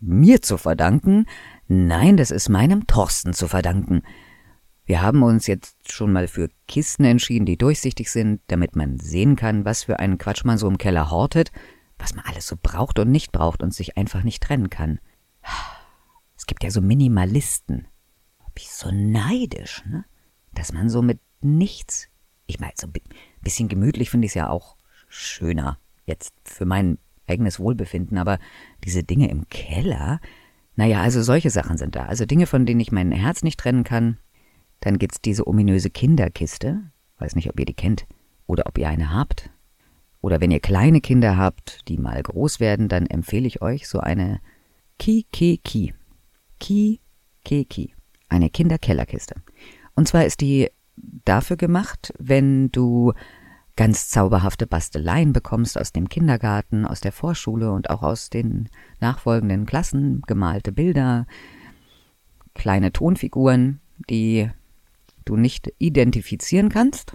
mir 0.00 0.42
zu 0.42 0.58
verdanken. 0.58 1.26
Nein, 1.68 2.16
das 2.16 2.30
ist 2.30 2.48
meinem 2.48 2.86
Thorsten 2.86 3.32
zu 3.32 3.48
verdanken. 3.48 4.02
Wir 4.84 5.02
haben 5.02 5.22
uns 5.22 5.46
jetzt 5.48 5.90
schon 5.90 6.12
mal 6.12 6.28
für 6.28 6.48
Kisten 6.68 7.04
entschieden, 7.04 7.44
die 7.44 7.56
durchsichtig 7.56 8.10
sind, 8.10 8.40
damit 8.46 8.76
man 8.76 8.98
sehen 9.00 9.34
kann, 9.34 9.64
was 9.64 9.84
für 9.84 9.98
einen 9.98 10.18
Quatsch 10.18 10.44
man 10.44 10.58
so 10.58 10.68
im 10.68 10.78
Keller 10.78 11.10
hortet, 11.10 11.50
was 11.98 12.14
man 12.14 12.24
alles 12.24 12.46
so 12.46 12.56
braucht 12.60 12.98
und 12.98 13.10
nicht 13.10 13.32
braucht 13.32 13.62
und 13.62 13.74
sich 13.74 13.96
einfach 13.96 14.22
nicht 14.22 14.42
trennen 14.42 14.70
kann. 14.70 15.00
Es 16.36 16.46
gibt 16.46 16.62
ja 16.62 16.70
so 16.70 16.80
Minimalisten. 16.80 17.88
Bin 18.54 18.62
ich 18.62 18.70
so 18.70 18.90
neidisch, 18.92 19.84
ne? 19.86 20.04
Dass 20.52 20.72
man 20.72 20.88
so 20.88 21.02
mit 21.02 21.20
nichts. 21.40 22.08
Ich 22.46 22.60
meine, 22.60 22.72
so 22.76 22.86
ein 22.86 22.92
bisschen 23.42 23.68
gemütlich 23.68 24.08
finde 24.08 24.26
ich 24.26 24.30
es 24.30 24.34
ja 24.34 24.48
auch 24.48 24.76
schöner. 25.08 25.78
Jetzt 26.06 26.32
für 26.44 26.64
mein 26.64 26.98
eigenes 27.26 27.58
Wohlbefinden, 27.60 28.18
aber 28.18 28.38
diese 28.84 29.02
Dinge 29.02 29.28
im 29.28 29.48
Keller, 29.48 30.20
naja, 30.76 31.00
also 31.00 31.22
solche 31.22 31.50
Sachen 31.50 31.78
sind 31.78 31.96
da. 31.96 32.04
Also 32.04 32.26
Dinge, 32.26 32.46
von 32.46 32.66
denen 32.66 32.80
ich 32.80 32.92
mein 32.92 33.12
Herz 33.12 33.42
nicht 33.42 33.58
trennen 33.58 33.84
kann, 33.84 34.18
dann 34.80 34.98
gibt's 34.98 35.20
diese 35.20 35.46
ominöse 35.46 35.90
Kinderkiste. 35.90 36.82
Weiß 37.18 37.34
nicht, 37.34 37.50
ob 37.50 37.58
ihr 37.58 37.66
die 37.66 37.74
kennt 37.74 38.06
oder 38.46 38.66
ob 38.66 38.78
ihr 38.78 38.88
eine 38.88 39.12
habt. 39.12 39.50
Oder 40.20 40.40
wenn 40.40 40.50
ihr 40.50 40.60
kleine 40.60 41.00
Kinder 41.00 41.36
habt, 41.36 41.88
die 41.88 41.98
mal 41.98 42.22
groß 42.22 42.60
werden, 42.60 42.88
dann 42.88 43.06
empfehle 43.06 43.46
ich 43.46 43.62
euch 43.62 43.88
so 43.88 44.00
eine 44.00 44.40
Ki-Ki-Ki. 44.98 45.94
Ki-Ki-Ki. 46.58 47.94
Eine 48.28 48.50
Kinderkellerkiste. 48.50 49.36
Und 49.94 50.08
zwar 50.08 50.24
ist 50.24 50.40
die 50.40 50.68
dafür 50.96 51.56
gemacht, 51.56 52.12
wenn 52.18 52.70
du 52.72 53.12
ganz 53.76 54.08
zauberhafte 54.08 54.66
Basteleien 54.66 55.32
bekommst 55.32 55.78
aus 55.78 55.92
dem 55.92 56.08
Kindergarten, 56.08 56.86
aus 56.86 57.00
der 57.00 57.12
Vorschule 57.12 57.70
und 57.72 57.90
auch 57.90 58.02
aus 58.02 58.30
den 58.30 58.68
nachfolgenden 59.00 59.66
Klassen, 59.66 60.22
gemalte 60.26 60.72
Bilder, 60.72 61.26
kleine 62.54 62.92
Tonfiguren, 62.92 63.80
die 64.10 64.50
du 65.24 65.36
nicht 65.36 65.72
identifizieren 65.78 66.70
kannst. 66.70 67.12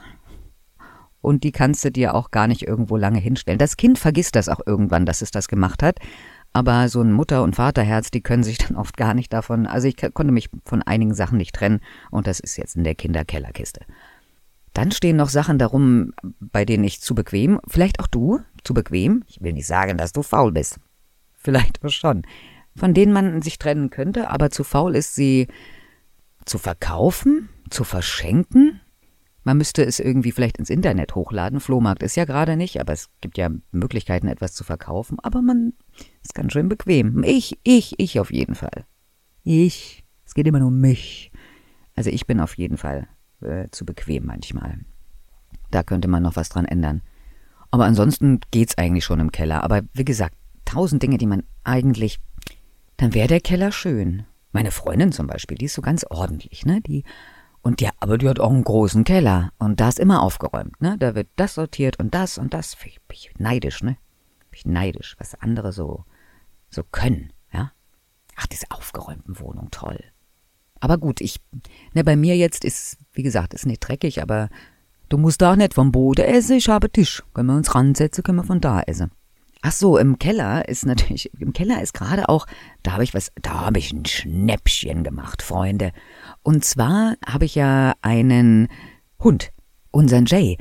Und 1.22 1.44
die 1.44 1.52
kannst 1.52 1.86
du 1.86 1.92
dir 1.92 2.16
auch 2.16 2.32
gar 2.32 2.48
nicht 2.48 2.64
irgendwo 2.64 2.98
lange 2.98 3.20
hinstellen. 3.20 3.60
Das 3.60 3.78
Kind 3.78 4.00
vergisst 4.00 4.36
das 4.36 4.50
auch 4.50 4.60
irgendwann, 4.66 5.06
dass 5.06 5.22
es 5.22 5.32
das 5.32 5.48
gemacht 5.48 5.84
hat. 5.84 6.00
Aber 6.54 6.90
so 6.90 7.02
ein 7.02 7.14
Mutter- 7.14 7.44
und 7.44 7.56
Vaterherz, 7.56 8.12
die 8.12 8.22
können 8.22 8.44
sich 8.44 8.58
dann 8.68 8.76
oft 8.76 8.98
gar 8.98 9.14
nicht 9.14 9.32
davon. 9.34 9.66
Also 9.68 9.88
ich 9.88 9.98
konnte 9.98 10.32
mich 10.32 10.50
von 10.66 10.82
einigen 10.82 11.14
Sachen 11.14 11.38
nicht 11.38 11.56
trennen 11.56 11.80
und 12.10 12.28
das 12.28 12.40
ist 12.40 12.58
jetzt 12.58 12.76
in 12.76 12.84
der 12.84 12.96
Kinderkellerkiste. 12.96 13.82
Dann 14.74 14.92
stehen 14.92 15.18
noch 15.18 15.30
Sachen 15.30 15.58
darum, 15.58 16.14
bei 16.40 16.64
denen 16.64 16.84
ich 16.84 17.02
zu 17.02 17.14
bequem, 17.14 17.60
vielleicht 17.68 18.00
auch 18.00 18.08
du, 18.08 18.40
zu 18.64 18.74
bequem. 18.74 19.24
Ich 19.28 19.42
will 19.42 19.54
nicht 19.54 19.68
sagen, 19.68 19.98
dass 19.98 20.14
du 20.14 20.24
faul 20.24 20.52
bist. 20.52 20.80
Vielleicht 21.34 21.84
auch 21.84 21.90
schon. 21.90 22.24
Von 22.76 22.94
denen 22.94 23.12
man 23.12 23.42
sich 23.42 23.58
trennen 23.58 23.90
könnte, 23.90 24.30
aber 24.30 24.50
zu 24.50 24.64
faul 24.64 24.96
ist, 24.96 25.16
sie 25.16 25.48
zu 26.46 26.58
verkaufen, 26.58 27.50
zu 27.70 27.84
verschenken? 27.84 28.80
Man 29.44 29.58
müsste 29.58 29.84
es 29.84 30.00
irgendwie 30.00 30.32
vielleicht 30.32 30.58
ins 30.58 30.70
Internet 30.70 31.16
hochladen. 31.16 31.60
Flohmarkt 31.60 32.04
ist 32.04 32.16
ja 32.16 32.26
gerade 32.26 32.56
nicht, 32.56 32.80
aber 32.80 32.94
es 32.94 33.10
gibt 33.22 33.38
ja 33.38 33.50
Möglichkeiten, 33.72 34.28
etwas 34.28 34.54
zu 34.54 34.64
verkaufen. 34.64 35.18
Aber 35.20 35.42
man 35.42 35.74
ist 36.24 36.36
ganz 36.36 36.54
schön 36.54 36.70
bequem. 36.70 37.24
Ich, 37.24 37.60
ich, 37.64 38.00
ich 38.00 38.20
auf 38.20 38.32
jeden 38.32 38.56
Fall. 38.56 38.86
Ich. 39.44 40.04
Es 40.26 40.36
geht 40.36 40.48
immer 40.48 40.60
nur 40.60 40.68
um 40.68 40.80
mich. 40.80 41.32
Also 41.96 42.10
ich 42.10 42.28
bin 42.28 42.40
auf 42.40 42.58
jeden 42.58 42.78
Fall 42.78 43.08
äh, 43.42 43.70
zu 43.72 43.86
bequem 43.86 44.26
manchmal. 44.26 44.80
Da 45.70 45.84
könnte 45.84 46.08
man 46.08 46.24
noch 46.24 46.36
was 46.36 46.50
dran 46.50 46.66
ändern. 46.66 47.02
Aber 47.72 47.86
ansonsten 47.86 48.42
geht's 48.52 48.78
eigentlich 48.78 49.06
schon 49.06 49.20
im 49.20 49.32
Keller. 49.32 49.64
Aber 49.64 49.82
wie 49.94 50.06
gesagt, 50.06 50.36
tausend 50.66 51.02
Dinge, 51.02 51.18
die 51.18 51.28
man 51.28 51.44
eigentlich. 51.64 52.20
Dann 52.98 53.14
wäre 53.14 53.28
der 53.28 53.42
Keller 53.42 53.72
schön. 53.72 54.26
Meine 54.52 54.72
Freundin 54.72 55.12
zum 55.12 55.28
Beispiel, 55.28 55.58
die 55.58 55.66
ist 55.66 55.76
so 55.76 55.82
ganz 55.82 56.06
ordentlich, 56.10 56.66
ne? 56.66 56.82
Die 56.82 57.04
und 57.62 57.80
ja, 57.80 57.92
aber 58.00 58.18
die 58.18 58.28
hat 58.28 58.40
auch 58.40 58.50
einen 58.50 58.64
großen 58.64 59.04
Keller 59.04 59.52
und 59.60 59.80
da 59.80 59.90
ist 59.90 60.00
immer 60.00 60.24
aufgeräumt, 60.24 60.82
ne? 60.82 60.98
Da 60.98 61.16
wird 61.16 61.30
das 61.36 61.54
sortiert 61.54 62.00
und 62.00 62.14
das 62.14 62.38
und 62.38 62.54
das. 62.54 62.76
Bin 62.76 62.92
ich 63.12 63.32
neidisch, 63.38 63.84
ne? 63.84 63.98
Bin 64.50 64.58
ich 64.58 64.66
neidisch, 64.66 65.16
was 65.20 65.36
andere 65.36 65.72
so, 65.72 66.06
so 66.70 66.84
können, 66.84 67.32
ja? 67.54 67.72
Ach, 68.36 68.48
diese 68.48 68.66
aufgeräumten 68.72 69.40
Wohnung, 69.40 69.70
toll. 69.72 70.04
Aber 70.82 70.98
gut, 70.98 71.22
ich, 71.22 71.38
ne, 71.94 72.04
bei 72.04 72.18
mir 72.18 72.36
jetzt 72.36 72.66
ist, 72.66 72.98
wie 73.14 73.24
gesagt, 73.24 73.54
ist 73.54 73.66
nicht 73.66 73.80
dreckig, 73.80 74.22
aber 74.22 74.50
du 75.10 75.18
musst 75.18 75.42
da 75.42 75.54
auch 75.54 75.56
nicht 75.56 75.76
vom 75.76 75.92
Boden 75.92 76.26
essen, 76.26 76.58
ich 76.58 76.68
habe 76.68 76.92
Tisch. 76.92 77.24
Können 77.34 77.48
wir 77.48 77.56
uns 77.56 77.74
ransetzen, 77.74 78.24
können 78.24 78.40
wir 78.40 78.44
von 78.44 78.60
da 78.60 78.82
essen. 78.82 79.12
Ach 79.62 79.72
so, 79.72 80.00
im 80.00 80.18
Keller 80.18 80.68
ist 80.68 80.88
natürlich, 80.88 81.32
im 81.40 81.54
Keller 81.54 81.82
ist 81.82 81.94
gerade 81.94 82.28
auch, 82.30 82.48
da 82.84 82.94
habe 82.94 83.04
ich 83.04 83.14
was, 83.14 83.32
da 83.42 83.62
habe 83.62 83.80
ich 83.80 83.94
ein 83.94 84.06
Schnäppchen 84.06 85.04
gemacht, 85.04 85.44
Freunde. 85.44 85.92
Und 86.44 86.66
zwar 86.66 87.16
habe 87.26 87.46
ich 87.46 87.56
ja 87.56 87.94
einen 88.02 88.68
Hund, 89.20 89.52
unseren 89.92 90.26
Jay. 90.26 90.58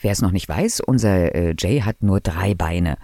Wer 0.00 0.10
es 0.10 0.20
noch 0.20 0.32
nicht 0.32 0.48
weiß, 0.48 0.80
unser 0.80 1.32
äh, 1.34 1.54
Jay 1.56 1.82
hat 1.82 2.02
nur 2.02 2.20
drei 2.20 2.54
Beine. 2.54 2.98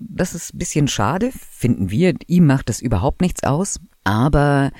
Das 0.00 0.34
ist 0.34 0.54
ein 0.54 0.58
bisschen 0.58 0.88
schade, 0.88 1.30
finden 1.32 1.90
wir. 1.90 2.14
Ihm 2.26 2.46
macht 2.46 2.68
das 2.68 2.80
überhaupt 2.80 3.20
nichts 3.20 3.44
aus. 3.44 3.78
Aber 4.02 4.72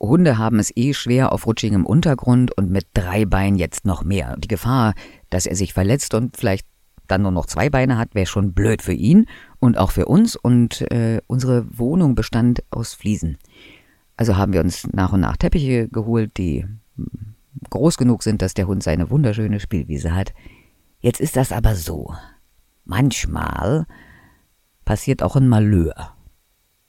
Hunde 0.00 0.38
haben 0.38 0.58
es 0.58 0.74
eh 0.76 0.94
schwer 0.94 1.32
auf 1.32 1.46
rutschigem 1.46 1.84
Untergrund 1.84 2.56
und 2.56 2.70
mit 2.70 2.86
drei 2.94 3.24
Beinen 3.24 3.58
jetzt 3.58 3.84
noch 3.84 4.04
mehr. 4.04 4.36
Die 4.38 4.48
Gefahr, 4.48 4.94
dass 5.30 5.46
er 5.46 5.56
sich 5.56 5.74
verletzt 5.74 6.14
und 6.14 6.36
vielleicht 6.36 6.66
dann 7.08 7.22
nur 7.22 7.32
noch 7.32 7.46
zwei 7.46 7.70
Beine 7.70 7.96
hat, 7.96 8.14
wäre 8.14 8.26
schon 8.26 8.52
blöd 8.52 8.82
für 8.82 8.92
ihn 8.92 9.26
und 9.58 9.78
auch 9.78 9.90
für 9.90 10.06
uns. 10.06 10.36
Und 10.36 10.82
äh, 10.92 11.20
unsere 11.26 11.66
Wohnung 11.78 12.14
bestand 12.14 12.62
aus 12.70 12.94
Fliesen. 12.94 13.38
Also 14.16 14.36
haben 14.36 14.52
wir 14.52 14.60
uns 14.60 14.86
nach 14.92 15.12
und 15.12 15.20
nach 15.20 15.36
Teppiche 15.36 15.88
geholt, 15.88 16.36
die 16.36 16.66
groß 17.70 17.96
genug 17.96 18.22
sind, 18.22 18.42
dass 18.42 18.54
der 18.54 18.66
Hund 18.66 18.82
seine 18.82 19.10
wunderschöne 19.10 19.60
Spielwiese 19.60 20.14
hat. 20.14 20.34
Jetzt 21.00 21.20
ist 21.20 21.36
das 21.36 21.52
aber 21.52 21.74
so. 21.74 22.14
Manchmal 22.84 23.86
passiert 24.84 25.22
auch 25.22 25.36
ein 25.36 25.48
Malheur. 25.48 26.14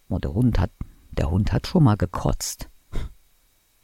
Und 0.08 0.24
der 0.24 0.34
Hund 0.34 0.60
hat, 0.60 0.72
der 1.12 1.30
Hund 1.30 1.54
hat 1.54 1.68
schon 1.68 1.84
mal 1.84 1.98
gekotzt. 1.98 2.70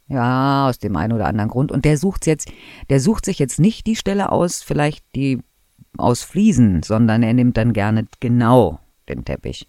Ja, 0.08 0.68
aus 0.68 0.78
dem 0.78 0.96
einen 0.96 1.12
oder 1.12 1.26
anderen 1.26 1.50
Grund. 1.50 1.72
Und 1.72 1.84
der 1.84 1.98
sucht 1.98 2.26
jetzt, 2.26 2.50
der 2.90 3.00
sucht 3.00 3.24
sich 3.24 3.38
jetzt 3.38 3.58
nicht 3.58 3.86
die 3.86 3.96
Stelle 3.96 4.30
aus, 4.30 4.62
vielleicht 4.62 5.04
die 5.14 5.40
aus 5.98 6.22
Fliesen, 6.22 6.82
sondern 6.82 7.22
er 7.22 7.34
nimmt 7.34 7.56
dann 7.56 7.72
gerne 7.72 8.06
genau 8.20 8.78
den 9.08 9.24
Teppich. 9.24 9.68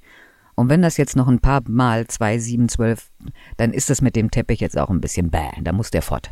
Und 0.55 0.69
wenn 0.69 0.81
das 0.81 0.97
jetzt 0.97 1.15
noch 1.15 1.27
ein 1.27 1.39
paar 1.39 1.61
Mal 1.67 2.07
zwei, 2.07 2.39
sieben, 2.39 2.67
zwölf, 2.67 3.11
dann 3.57 3.73
ist 3.73 3.89
das 3.89 4.01
mit 4.01 4.15
dem 4.15 4.31
Teppich 4.31 4.59
jetzt 4.59 4.77
auch 4.77 4.89
ein 4.89 5.01
bisschen 5.01 5.29
bäh, 5.29 5.51
da 5.61 5.71
muss 5.71 5.91
der 5.91 6.01
fort. 6.01 6.31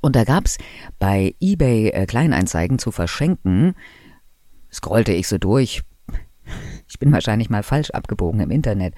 Und 0.00 0.16
da 0.16 0.24
gab's 0.24 0.56
bei 0.98 1.34
eBay 1.40 1.88
äh, 1.88 2.06
Kleineinzeigen 2.06 2.78
zu 2.78 2.90
verschenken, 2.90 3.74
scrollte 4.72 5.12
ich 5.12 5.28
so 5.28 5.38
durch. 5.38 5.82
Ich 6.88 6.98
bin 6.98 7.12
wahrscheinlich 7.12 7.50
mal 7.50 7.62
falsch 7.62 7.90
abgebogen 7.90 8.40
im 8.40 8.50
Internet. 8.50 8.94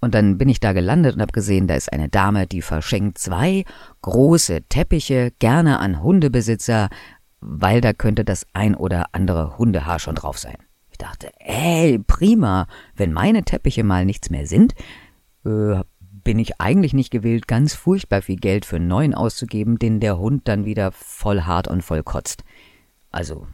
Und 0.00 0.14
dann 0.14 0.38
bin 0.38 0.48
ich 0.48 0.60
da 0.60 0.72
gelandet 0.72 1.16
und 1.16 1.22
habe 1.22 1.32
gesehen, 1.32 1.66
da 1.66 1.74
ist 1.74 1.92
eine 1.92 2.08
Dame, 2.08 2.46
die 2.46 2.62
verschenkt 2.62 3.18
zwei 3.18 3.64
große 4.02 4.62
Teppiche 4.68 5.32
gerne 5.38 5.80
an 5.80 6.02
Hundebesitzer 6.02 6.88
weil 7.40 7.80
da 7.80 7.92
könnte 7.92 8.24
das 8.24 8.46
ein 8.52 8.74
oder 8.74 9.06
andere 9.12 9.58
Hundehaar 9.58 9.98
schon 9.98 10.14
drauf 10.14 10.38
sein. 10.38 10.56
Ich 10.90 10.98
dachte, 10.98 11.30
ey, 11.38 11.98
prima, 11.98 12.66
wenn 12.96 13.12
meine 13.12 13.44
Teppiche 13.44 13.84
mal 13.84 14.04
nichts 14.04 14.30
mehr 14.30 14.46
sind, 14.46 14.74
äh, 15.44 15.80
bin 16.00 16.38
ich 16.38 16.60
eigentlich 16.60 16.94
nicht 16.94 17.10
gewillt, 17.10 17.46
ganz 17.46 17.74
furchtbar 17.74 18.22
viel 18.22 18.36
Geld 18.36 18.64
für 18.64 18.76
einen 18.76 18.88
neuen 18.88 19.14
auszugeben, 19.14 19.78
den 19.78 20.00
der 20.00 20.18
Hund 20.18 20.48
dann 20.48 20.64
wieder 20.64 20.90
voll 20.92 21.42
hart 21.42 21.68
und 21.68 21.82
voll 21.82 22.02
kotzt. 22.02 22.42
Also, 23.10 23.46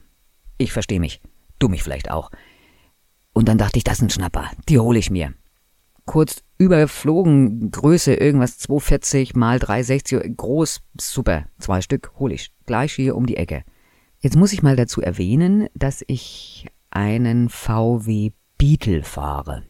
ich 0.57 0.73
verstehe 0.73 1.01
mich, 1.01 1.21
du 1.59 1.69
mich 1.69 1.83
vielleicht 1.83 2.11
auch. 2.11 2.31
Und 3.33 3.49
dann 3.49 3.59
dachte 3.59 3.79
ich, 3.79 3.85
das 3.85 3.99
ist 3.99 4.03
ein 4.03 4.11
Schnapper, 4.11 4.51
die 4.69 4.79
hole 4.79 4.99
ich 4.99 5.11
mir. 5.11 5.35
Kurz 6.07 6.43
überflogen, 6.59 7.71
Größe 7.71 8.15
irgendwas 8.15 8.59
240 8.59 9.35
mal 9.35 9.59
360, 9.59 10.37
groß, 10.37 10.81
super, 11.01 11.47
zwei 11.59 11.81
Stück 11.81 12.13
hole 12.19 12.35
ich 12.35 12.53
gleich 12.67 12.93
hier 12.93 13.17
um 13.17 13.27
die 13.27 13.37
Ecke. 13.37 13.65
Jetzt 14.21 14.37
muss 14.37 14.53
ich 14.53 14.63
mal 14.63 14.77
dazu 14.77 15.01
erwähnen, 15.01 15.69
dass 15.75 16.05
ich 16.07 16.67
einen 16.91 17.49
VW 17.49 18.33
Beetle 18.59 19.03
fahre. 19.03 19.65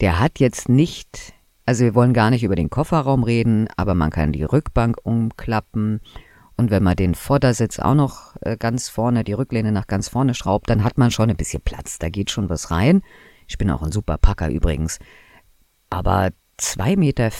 Der 0.00 0.18
hat 0.18 0.38
jetzt 0.38 0.68
nicht, 0.68 1.34
also 1.66 1.84
wir 1.84 1.94
wollen 1.94 2.14
gar 2.14 2.30
nicht 2.30 2.42
über 2.42 2.56
den 2.56 2.70
Kofferraum 2.70 3.22
reden, 3.22 3.68
aber 3.76 3.94
man 3.94 4.10
kann 4.10 4.32
die 4.32 4.44
Rückbank 4.44 4.96
umklappen 5.02 6.00
und 6.60 6.70
wenn 6.70 6.82
man 6.82 6.94
den 6.94 7.14
Vordersitz 7.14 7.78
auch 7.78 7.94
noch 7.94 8.36
äh, 8.42 8.58
ganz 8.58 8.90
vorne, 8.90 9.24
die 9.24 9.32
Rücklehne 9.32 9.72
nach 9.72 9.86
ganz 9.86 10.08
vorne 10.08 10.34
schraubt, 10.34 10.68
dann 10.68 10.84
hat 10.84 10.98
man 10.98 11.10
schon 11.10 11.30
ein 11.30 11.36
bisschen 11.38 11.62
Platz. 11.62 11.98
Da 11.98 12.10
geht 12.10 12.30
schon 12.30 12.50
was 12.50 12.70
rein. 12.70 13.00
Ich 13.48 13.56
bin 13.56 13.70
auch 13.70 13.82
ein 13.82 13.92
super 13.92 14.18
Packer 14.18 14.50
übrigens. 14.50 14.98
Aber 15.90 16.30
2,40 16.58 16.96
Meter, 16.96 17.30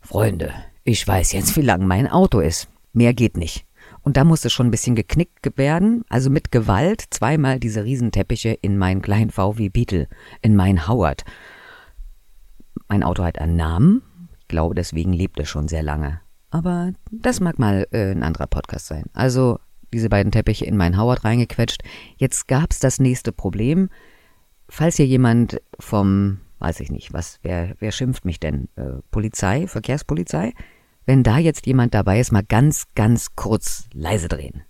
Freunde, 0.00 0.54
ich 0.84 1.06
weiß 1.06 1.32
jetzt, 1.32 1.56
wie 1.56 1.62
lang 1.62 1.86
mein 1.86 2.08
Auto 2.08 2.40
ist. 2.40 2.68
Mehr 2.92 3.12
geht 3.14 3.36
nicht. 3.36 3.66
Und 4.02 4.16
da 4.16 4.24
musste 4.24 4.48
schon 4.48 4.68
ein 4.68 4.70
bisschen 4.70 4.96
geknickt 4.96 5.58
werden, 5.58 6.04
also 6.08 6.30
mit 6.30 6.50
Gewalt 6.50 7.04
zweimal 7.10 7.60
diese 7.60 7.84
Riesenteppiche 7.84 8.50
in 8.50 8.78
meinen 8.78 9.02
kleinen 9.02 9.30
VW 9.30 9.68
Beetle, 9.68 10.08
in 10.40 10.56
meinen 10.56 10.88
Howard. 10.88 11.24
Mein 12.88 13.02
Auto 13.02 13.22
hat 13.22 13.38
einen 13.38 13.56
Namen, 13.56 14.02
ich 14.40 14.48
glaube, 14.48 14.74
deswegen 14.74 15.12
lebt 15.12 15.38
es 15.40 15.48
schon 15.48 15.68
sehr 15.68 15.82
lange. 15.82 16.20
Aber 16.50 16.92
das 17.10 17.40
mag 17.40 17.58
mal 17.58 17.86
äh, 17.90 18.12
ein 18.12 18.22
anderer 18.22 18.46
Podcast 18.46 18.86
sein. 18.86 19.04
Also 19.12 19.58
diese 19.92 20.08
beiden 20.08 20.32
Teppiche 20.32 20.64
in 20.64 20.76
meinen 20.76 20.98
Howard 20.98 21.24
reingequetscht. 21.24 21.82
Jetzt 22.16 22.48
gab's 22.48 22.78
das 22.80 22.98
nächste 22.98 23.32
Problem. 23.32 23.90
Falls 24.68 24.96
hier 24.96 25.06
jemand 25.06 25.60
vom, 25.78 26.40
weiß 26.58 26.80
ich 26.80 26.90
nicht, 26.90 27.12
was, 27.12 27.38
wer, 27.42 27.74
wer 27.78 27.92
schimpft 27.92 28.24
mich 28.24 28.40
denn? 28.40 28.68
Äh, 28.76 29.02
Polizei, 29.10 29.66
Verkehrspolizei? 29.66 30.52
Wenn 31.06 31.22
da 31.22 31.38
jetzt 31.38 31.66
jemand 31.66 31.94
dabei 31.94 32.20
ist, 32.20 32.32
mal 32.32 32.44
ganz, 32.44 32.84
ganz 32.94 33.34
kurz 33.34 33.88
leise 33.94 34.28
drehen. 34.28 34.62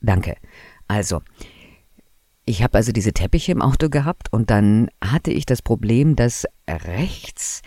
Danke. 0.00 0.36
Also, 0.88 1.20
ich 2.46 2.62
habe 2.62 2.78
also 2.78 2.92
diese 2.92 3.12
Teppiche 3.12 3.52
im 3.52 3.62
Auto 3.62 3.88
gehabt 3.88 4.32
und 4.32 4.50
dann 4.50 4.88
hatte 5.04 5.30
ich 5.30 5.46
das 5.46 5.62
Problem, 5.62 6.16
dass 6.16 6.46
rechts, 6.68 7.62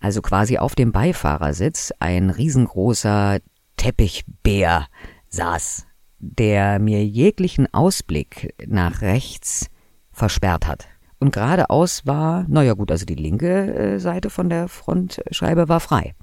also 0.00 0.22
quasi 0.22 0.58
auf 0.58 0.74
dem 0.74 0.92
Beifahrersitz, 0.92 1.92
ein 2.00 2.30
riesengroßer 2.30 3.40
Teppichbär 3.76 4.86
saß, 5.28 5.86
der 6.18 6.78
mir 6.78 7.04
jeglichen 7.04 7.72
Ausblick 7.72 8.54
nach 8.66 9.02
rechts 9.02 9.68
versperrt 10.10 10.66
hat. 10.66 10.88
Und 11.18 11.32
geradeaus 11.32 12.06
war, 12.06 12.44
naja 12.48 12.74
gut, 12.74 12.90
also 12.90 13.06
die 13.06 13.14
linke 13.14 13.74
äh, 13.74 13.98
Seite 13.98 14.30
von 14.30 14.48
der 14.48 14.68
Frontscheibe 14.68 15.68
war 15.68 15.80
frei. 15.80 16.14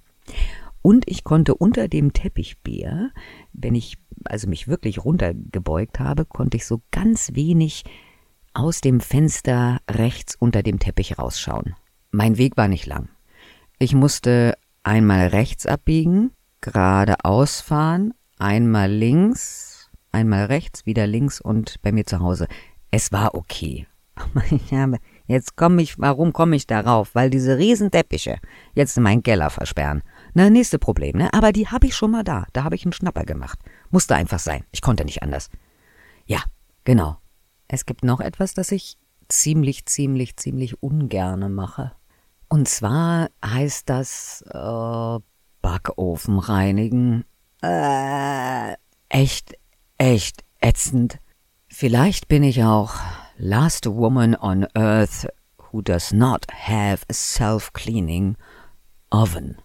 Und 0.81 1.09
ich 1.09 1.23
konnte 1.23 1.55
unter 1.55 1.88
dem 1.88 2.13
Teppichbär, 2.13 3.12
wenn 3.53 3.73
ich 3.73 3.97
also 4.25 4.47
mich 4.47 4.67
wirklich 4.67 5.03
runtergebeugt 5.03 6.00
habe, 6.00 6.25
konnte 6.25 6.57
ich 6.57 6.65
so 6.65 6.81
ganz 6.91 7.31
wenig 7.33 7.83
aus 8.53 8.81
dem 8.81 9.00
Fenster 9.00 9.79
rechts 9.89 10.35
unter 10.35 10.62
dem 10.62 10.79
Teppich 10.79 11.17
rausschauen. 11.17 11.75
Mein 12.12 12.38
Weg 12.38 12.57
war 12.57 12.67
nicht 12.67 12.85
lang. 12.85 13.09
Ich 13.79 13.96
musste 13.96 14.55
einmal 14.83 15.27
rechts 15.27 15.65
abbiegen, 15.65 16.31
geradeaus 16.61 17.61
fahren, 17.61 18.13
einmal 18.37 18.91
links, 18.91 19.89
einmal 20.11 20.46
rechts, 20.46 20.85
wieder 20.85 21.07
links 21.07 21.41
und 21.41 21.81
bei 21.81 21.91
mir 21.91 22.05
zu 22.05 22.20
Hause. 22.20 22.48
Es 22.91 23.11
war 23.11 23.33
okay. 23.33 23.87
Ich 24.51 24.73
habe, 24.73 24.97
jetzt 25.27 25.55
komme 25.55 25.81
ich, 25.81 25.99
warum 25.99 26.33
komme 26.33 26.55
ich 26.55 26.67
darauf? 26.67 27.15
Weil 27.15 27.29
diese 27.29 27.57
Riesenteppiche 27.57 28.37
jetzt 28.73 28.97
in 28.97 29.03
meinen 29.03 29.23
Keller 29.23 29.49
versperren. 29.49 30.03
Na, 30.33 30.49
nächste 30.49 30.79
Problem, 30.79 31.17
ne? 31.17 31.33
Aber 31.33 31.51
die 31.51 31.67
habe 31.67 31.87
ich 31.87 31.95
schon 31.95 32.11
mal 32.11 32.23
da. 32.23 32.45
Da 32.53 32.63
habe 32.63 32.75
ich 32.75 32.85
einen 32.85 32.93
Schnapper 32.93 33.23
gemacht. 33.23 33.59
Musste 33.89 34.15
einfach 34.15 34.39
sein. 34.39 34.63
Ich 34.71 34.81
konnte 34.81 35.05
nicht 35.05 35.23
anders. 35.23 35.49
Ja, 36.25 36.43
genau. 36.83 37.17
Es 37.67 37.85
gibt 37.85 38.03
noch 38.03 38.19
etwas, 38.19 38.53
das 38.53 38.71
ich 38.71 38.97
ziemlich, 39.27 39.85
ziemlich, 39.85 40.37
ziemlich 40.37 40.81
ungerne 40.81 41.49
mache. 41.49 41.91
Und 42.49 42.67
zwar 42.67 43.29
heißt 43.43 43.89
das 43.89 44.43
äh, 44.47 45.19
Backofen 45.61 46.39
reinigen. 46.39 47.25
Äh, 47.63 48.73
echt, 49.09 49.55
echt 49.97 50.43
ätzend. 50.59 51.19
Vielleicht 51.67 52.27
bin 52.27 52.43
ich 52.43 52.63
auch 52.63 52.93
last 53.44 53.86
woman 53.86 54.36
on 54.36 54.66
earth 54.74 55.27
who 55.58 55.82
does 55.82 56.14
not 56.14 56.46
have 56.51 57.06
a 57.10 57.14
self-cleaning 57.14 58.38
oven. 59.12 59.58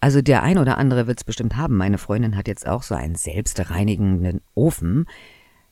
Also 0.00 0.22
der 0.22 0.44
ein 0.44 0.58
oder 0.58 0.78
andere 0.78 1.08
wird's 1.08 1.24
bestimmt 1.24 1.56
haben. 1.56 1.76
Meine 1.76 1.98
Freundin 1.98 2.36
hat 2.36 2.46
jetzt 2.46 2.68
auch 2.68 2.84
so 2.84 2.94
einen 2.94 3.16
selbstreinigenden 3.16 4.40
Ofen. 4.54 5.06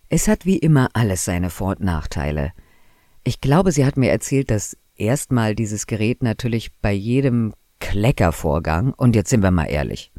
Es 0.08 0.26
hat 0.26 0.46
wie 0.46 0.58
immer 0.58 0.88
alles 0.94 1.24
seine 1.24 1.48
Vor- 1.48 1.76
und 1.76 1.80
Nachteile. 1.80 2.52
Ich 3.22 3.40
glaube, 3.40 3.70
sie 3.70 3.86
hat 3.86 3.96
mir 3.96 4.10
erzählt, 4.10 4.50
dass 4.50 4.76
erstmal 4.96 5.54
dieses 5.54 5.86
Gerät 5.86 6.24
natürlich 6.24 6.72
bei 6.82 6.92
jedem 6.92 7.54
Kleckervorgang, 7.78 8.92
und 8.94 9.14
jetzt 9.14 9.30
sind 9.30 9.42
wir 9.42 9.52
mal 9.52 9.66
ehrlich, 9.66 10.12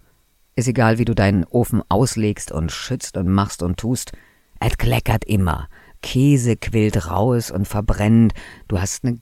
ist 0.55 0.69
egal, 0.69 0.97
wie 0.97 1.05
du 1.05 1.13
deinen 1.13 1.43
Ofen 1.43 1.83
auslegst 1.89 2.51
und 2.51 2.71
schützt 2.71 3.17
und 3.17 3.27
machst 3.27 3.61
und 3.61 3.77
tust, 3.77 4.13
es 4.61 4.77
kleckert 4.77 5.25
immer. 5.25 5.67
Käse 6.01 6.55
quillt 6.55 7.09
raus 7.09 7.51
und 7.51 7.67
verbrennt, 7.67 8.33
du 8.67 8.79
hast 8.79 9.03
eine 9.03 9.19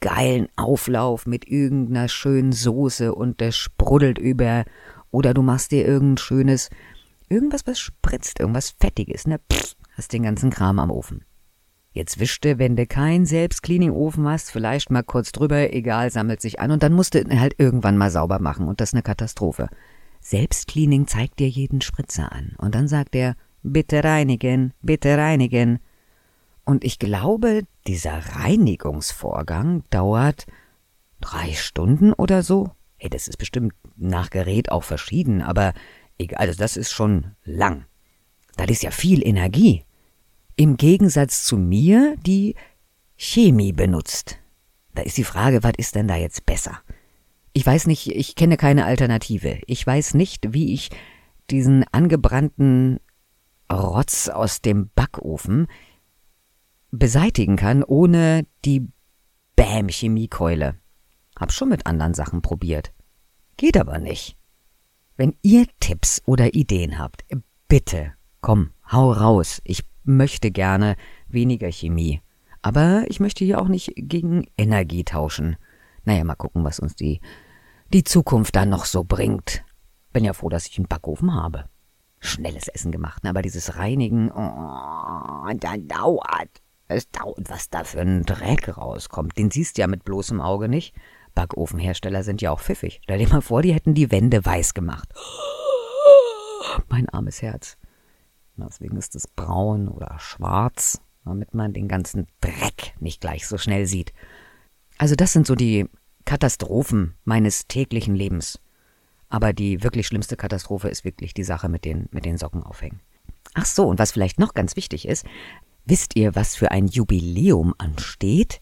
geilen 0.00 0.48
Auflauf 0.56 1.26
mit 1.26 1.48
irgendeiner 1.48 2.08
schönen 2.08 2.52
Soße 2.52 3.14
und 3.14 3.40
der 3.40 3.52
sprudelt 3.52 4.18
über, 4.18 4.64
oder 5.10 5.34
du 5.34 5.42
machst 5.42 5.72
dir 5.72 5.86
irgendein 5.86 6.18
schönes, 6.18 6.70
irgendwas, 7.28 7.66
was 7.66 7.78
spritzt, 7.78 8.40
irgendwas 8.40 8.74
Fettiges, 8.78 9.26
ne? 9.26 9.40
Pff, 9.52 9.74
hast 9.94 10.12
den 10.12 10.24
ganzen 10.24 10.50
Kram 10.50 10.78
am 10.78 10.90
Ofen. 10.90 11.24
Jetzt 11.92 12.20
wischte, 12.20 12.58
wenn 12.58 12.76
du 12.76 12.86
keinen 12.86 13.24
Selbstcleaning-Ofen 13.24 14.28
hast, 14.28 14.50
vielleicht 14.50 14.90
mal 14.90 15.02
kurz 15.02 15.32
drüber, 15.32 15.72
egal, 15.72 16.10
sammelt 16.10 16.42
sich 16.42 16.60
an 16.60 16.70
und 16.70 16.82
dann 16.82 16.92
musst 16.92 17.14
du 17.14 17.20
ihn 17.20 17.40
halt 17.40 17.54
irgendwann 17.56 17.96
mal 17.96 18.10
sauber 18.10 18.38
machen 18.38 18.68
und 18.68 18.82
das 18.82 18.90
ist 18.90 18.94
eine 18.94 19.02
Katastrophe. 19.02 19.68
Selbstcleaning 20.20 21.06
zeigt 21.06 21.38
dir 21.38 21.48
jeden 21.48 21.80
Spritzer 21.80 22.32
an 22.32 22.54
und 22.58 22.74
dann 22.74 22.86
sagt 22.86 23.14
er, 23.14 23.34
bitte 23.62 24.04
reinigen, 24.04 24.74
bitte 24.82 25.16
reinigen. 25.16 25.78
Und 26.66 26.84
ich 26.84 26.98
glaube, 26.98 27.62
dieser 27.86 28.18
Reinigungsvorgang 28.34 29.84
dauert 29.88 30.46
drei 31.20 31.52
Stunden 31.52 32.12
oder 32.12 32.42
so. 32.42 32.70
Hey, 32.96 33.08
das 33.08 33.28
ist 33.28 33.38
bestimmt 33.38 33.72
nach 33.96 34.30
Gerät 34.30 34.72
auch 34.72 34.82
verschieden, 34.82 35.42
aber 35.42 35.74
egal, 36.18 36.40
also 36.40 36.58
das 36.58 36.76
ist 36.76 36.90
schon 36.90 37.36
lang. 37.44 37.86
Das 38.56 38.68
ist 38.68 38.82
ja 38.82 38.90
viel 38.90 39.24
Energie. 39.26 39.84
Im 40.56 40.76
Gegensatz 40.76 41.44
zu 41.44 41.56
mir, 41.56 42.16
die 42.26 42.56
Chemie 43.16 43.72
benutzt. 43.72 44.38
Da 44.94 45.02
ist 45.02 45.16
die 45.18 45.24
Frage, 45.24 45.62
was 45.62 45.74
ist 45.76 45.94
denn 45.94 46.08
da 46.08 46.16
jetzt 46.16 46.46
besser? 46.46 46.80
Ich 47.52 47.64
weiß 47.64 47.86
nicht, 47.86 48.08
ich 48.08 48.34
kenne 48.34 48.56
keine 48.56 48.86
Alternative. 48.86 49.60
Ich 49.66 49.86
weiß 49.86 50.14
nicht, 50.14 50.52
wie 50.52 50.74
ich 50.74 50.90
diesen 51.48 51.84
angebrannten 51.92 52.98
Rotz 53.70 54.28
aus 54.28 54.62
dem 54.62 54.90
Backofen 54.94 55.68
beseitigen 56.98 57.56
kann, 57.56 57.82
ohne 57.82 58.46
die 58.64 58.88
Bäm-Chemiekeule. 59.56 60.76
Hab 61.38 61.52
schon 61.52 61.68
mit 61.68 61.86
anderen 61.86 62.14
Sachen 62.14 62.42
probiert. 62.42 62.92
Geht 63.56 63.76
aber 63.76 63.98
nicht. 63.98 64.36
Wenn 65.16 65.34
ihr 65.42 65.66
Tipps 65.80 66.22
oder 66.26 66.54
Ideen 66.54 66.98
habt, 66.98 67.24
bitte, 67.68 68.12
komm, 68.40 68.70
hau 68.90 69.12
raus. 69.12 69.60
Ich 69.64 69.82
möchte 70.04 70.50
gerne 70.50 70.96
weniger 71.26 71.70
Chemie. 71.70 72.20
Aber 72.62 73.04
ich 73.08 73.20
möchte 73.20 73.44
hier 73.44 73.60
auch 73.60 73.68
nicht 73.68 73.92
gegen 73.96 74.46
Energie 74.58 75.04
tauschen. 75.04 75.56
Naja, 76.04 76.24
mal 76.24 76.34
gucken, 76.34 76.64
was 76.64 76.80
uns 76.80 76.94
die, 76.94 77.20
die 77.92 78.04
Zukunft 78.04 78.56
dann 78.56 78.68
noch 78.68 78.84
so 78.84 79.04
bringt. 79.04 79.64
Bin 80.12 80.24
ja 80.24 80.32
froh, 80.32 80.48
dass 80.48 80.66
ich 80.66 80.78
einen 80.78 80.88
Backofen 80.88 81.34
habe. 81.34 81.64
Schnelles 82.18 82.68
Essen 82.68 82.92
gemacht, 82.92 83.22
ne? 83.24 83.30
aber 83.30 83.42
dieses 83.42 83.76
Reinigen, 83.76 84.30
oh, 84.30 85.52
da 85.54 85.76
dauert. 85.76 86.62
Es 86.88 87.10
dauert, 87.10 87.50
was 87.50 87.68
da 87.68 87.84
für 87.84 88.00
ein 88.00 88.24
Dreck 88.24 88.76
rauskommt. 88.76 89.36
Den 89.36 89.50
siehst 89.50 89.76
du 89.76 89.82
ja 89.82 89.86
mit 89.88 90.04
bloßem 90.04 90.40
Auge 90.40 90.68
nicht. 90.68 90.94
Backofenhersteller 91.34 92.22
sind 92.22 92.40
ja 92.40 92.50
auch 92.50 92.60
pfiffig. 92.60 93.00
Stell 93.02 93.18
dir 93.18 93.28
mal 93.28 93.42
vor, 93.42 93.62
die 93.62 93.74
hätten 93.74 93.94
die 93.94 94.10
Wände 94.10 94.44
weiß 94.44 94.74
gemacht. 94.74 95.12
Mein 96.88 97.08
armes 97.08 97.42
Herz. 97.42 97.76
Deswegen 98.56 98.96
ist 98.96 99.14
es 99.14 99.26
braun 99.26 99.88
oder 99.88 100.18
schwarz, 100.18 101.00
damit 101.24 101.52
man 101.54 101.72
den 101.72 101.88
ganzen 101.88 102.26
Dreck 102.40 102.94
nicht 103.00 103.20
gleich 103.20 103.46
so 103.46 103.58
schnell 103.58 103.86
sieht. 103.86 104.14
Also 104.96 105.14
das 105.14 105.32
sind 105.32 105.46
so 105.46 105.54
die 105.54 105.88
Katastrophen 106.24 107.14
meines 107.24 107.66
täglichen 107.66 108.14
Lebens. 108.14 108.60
Aber 109.28 109.52
die 109.52 109.82
wirklich 109.82 110.06
schlimmste 110.06 110.36
Katastrophe 110.36 110.88
ist 110.88 111.04
wirklich 111.04 111.34
die 111.34 111.44
Sache 111.44 111.68
mit 111.68 111.84
den, 111.84 112.08
mit 112.12 112.24
den 112.24 112.38
Socken 112.38 112.62
aufhängen. 112.62 113.00
Ach 113.54 113.66
so, 113.66 113.86
und 113.86 113.98
was 113.98 114.12
vielleicht 114.12 114.38
noch 114.38 114.54
ganz 114.54 114.76
wichtig 114.76 115.06
ist, 115.08 115.26
Wisst 115.88 116.16
ihr, 116.16 116.34
was 116.34 116.56
für 116.56 116.72
ein 116.72 116.88
Jubiläum 116.88 117.72
ansteht? 117.78 118.60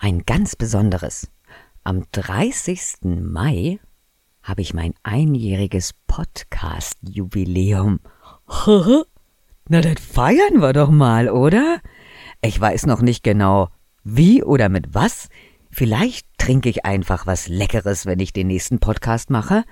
Ein 0.00 0.24
ganz 0.26 0.56
besonderes. 0.56 1.30
Am 1.84 2.02
30. 2.10 3.22
Mai 3.22 3.78
habe 4.42 4.62
ich 4.62 4.74
mein 4.74 4.92
einjähriges 5.04 5.92
Podcast-Jubiläum. 6.08 8.00
Na, 9.68 9.80
das 9.80 10.00
feiern 10.00 10.60
wir 10.60 10.72
doch 10.72 10.90
mal, 10.90 11.28
oder? 11.30 11.78
Ich 12.42 12.60
weiß 12.60 12.86
noch 12.86 13.00
nicht 13.00 13.22
genau, 13.22 13.68
wie 14.02 14.42
oder 14.42 14.68
mit 14.68 14.92
was. 14.92 15.28
Vielleicht 15.70 16.26
trinke 16.36 16.68
ich 16.68 16.84
einfach 16.84 17.28
was 17.28 17.46
Leckeres, 17.46 18.06
wenn 18.06 18.18
ich 18.18 18.32
den 18.32 18.48
nächsten 18.48 18.80
Podcast 18.80 19.30
mache. 19.30 19.62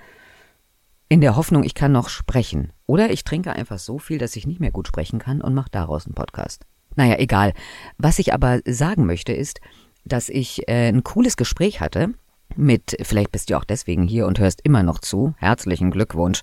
In 1.09 1.20
der 1.20 1.35
Hoffnung, 1.35 1.64
ich 1.64 1.74
kann 1.74 1.90
noch 1.90 2.09
sprechen. 2.09 2.72
Oder 2.87 3.11
ich 3.11 3.24
trinke 3.24 3.52
einfach 3.52 3.80
so 3.80 3.98
viel, 3.98 4.18
dass 4.18 4.37
ich 4.37 4.46
nicht 4.46 4.61
mehr 4.61 4.70
gut 4.70 4.87
sprechen 4.87 5.18
kann 5.18 5.40
und 5.40 5.54
mache 5.54 5.70
daraus 5.72 6.07
einen 6.07 6.14
Podcast. 6.14 6.64
Naja, 6.96 7.18
egal. 7.18 7.52
Was 7.98 8.18
ich 8.18 8.33
aber 8.33 8.61
sagen 8.66 9.07
möchte, 9.07 9.33
ist, 9.33 9.61
dass 10.04 10.28
ich 10.28 10.68
äh, 10.68 10.88
ein 10.88 11.02
cooles 11.02 11.37
Gespräch 11.37 11.80
hatte 11.80 12.14
mit, 12.57 12.96
vielleicht 13.02 13.33
bist 13.33 13.50
du 13.50 13.57
auch 13.57 13.64
deswegen 13.64 14.07
hier 14.07 14.26
und 14.26 14.38
hörst 14.38 14.61
immer 14.62 14.83
noch 14.83 14.98
zu. 14.98 15.35
Herzlichen 15.38 15.90
Glückwunsch. 15.90 16.42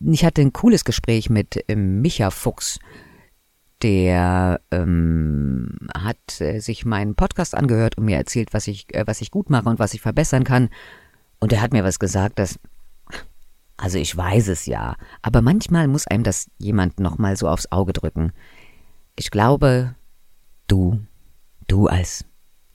Ich 0.00 0.24
hatte 0.24 0.42
ein 0.42 0.52
cooles 0.52 0.84
Gespräch 0.84 1.28
mit 1.28 1.64
äh, 1.68 1.74
Micha 1.74 2.30
Fuchs. 2.30 2.78
Der 3.82 4.60
ähm, 4.70 5.88
hat 5.96 6.40
äh, 6.40 6.58
sich 6.60 6.84
meinen 6.84 7.14
Podcast 7.14 7.54
angehört 7.54 7.96
und 7.96 8.04
mir 8.04 8.16
erzählt, 8.16 8.52
was 8.52 8.66
ich, 8.66 8.92
äh, 8.94 9.04
was 9.06 9.20
ich 9.20 9.30
gut 9.30 9.50
mache 9.50 9.68
und 9.68 9.78
was 9.78 9.94
ich 9.94 10.00
verbessern 10.00 10.44
kann. 10.44 10.68
Und 11.40 11.52
er 11.52 11.62
hat 11.62 11.72
mir 11.72 11.84
was 11.84 11.98
gesagt, 11.98 12.38
das 12.38 12.58
also 13.80 13.96
ich 13.96 14.14
weiß 14.14 14.48
es 14.48 14.66
ja, 14.66 14.96
aber 15.22 15.40
manchmal 15.40 15.86
muss 15.86 16.08
einem 16.08 16.24
das 16.24 16.50
jemand 16.58 16.98
nochmal 16.98 17.36
so 17.36 17.48
aufs 17.48 17.70
Auge 17.70 17.92
drücken. 17.92 18.32
Ich 19.18 19.32
glaube, 19.32 19.96
du, 20.68 21.00
du 21.66 21.88
als, 21.88 22.24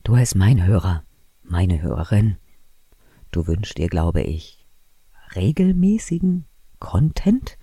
du 0.02 0.12
als 0.12 0.34
mein 0.34 0.66
Hörer, 0.66 1.02
meine 1.42 1.80
Hörerin, 1.80 2.36
du 3.30 3.46
wünschst 3.46 3.78
dir, 3.78 3.88
glaube 3.88 4.20
ich, 4.20 4.66
regelmäßigen 5.34 6.44
Content? 6.80 7.56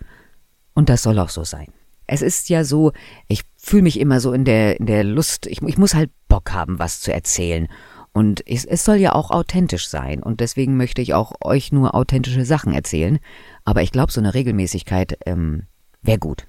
Und 0.74 0.90
das 0.90 1.04
soll 1.04 1.20
auch 1.20 1.30
so 1.30 1.44
sein. 1.44 1.68
Es 2.08 2.24
ist 2.24 2.50
ja 2.50 2.64
so, 2.64 2.92
ich 3.28 3.44
fühle 3.56 3.84
mich 3.84 4.00
immer 4.00 4.20
so 4.20 4.34
in 4.34 4.46
der, 4.46 4.80
in 4.80 4.88
der 4.88 5.04
Lust, 5.04 5.46
ich, 5.46 5.62
ich 5.62 5.78
muss 5.78 5.94
halt 5.94 6.10
Bock 6.28 6.52
haben, 6.52 6.80
was 6.80 7.02
zu 7.02 7.14
erzählen. 7.14 7.68
Und 8.14 8.42
es, 8.48 8.66
es 8.66 8.84
soll 8.84 8.96
ja 8.96 9.14
auch 9.14 9.30
authentisch 9.30 9.90
sein. 9.90 10.24
Und 10.24 10.40
deswegen 10.40 10.76
möchte 10.76 11.04
ich 11.04 11.14
auch 11.14 11.34
euch 11.42 11.72
nur 11.72 11.94
authentische 11.94 12.46
Sachen 12.46 12.74
erzählen. 12.74 13.20
Aber 13.64 13.84
ich 13.84 13.92
glaube, 13.92 14.12
so 14.12 14.20
eine 14.20 14.34
Regelmäßigkeit 14.34 15.20
ähm, 15.28 15.68
wäre 16.02 16.18
gut. 16.18 16.48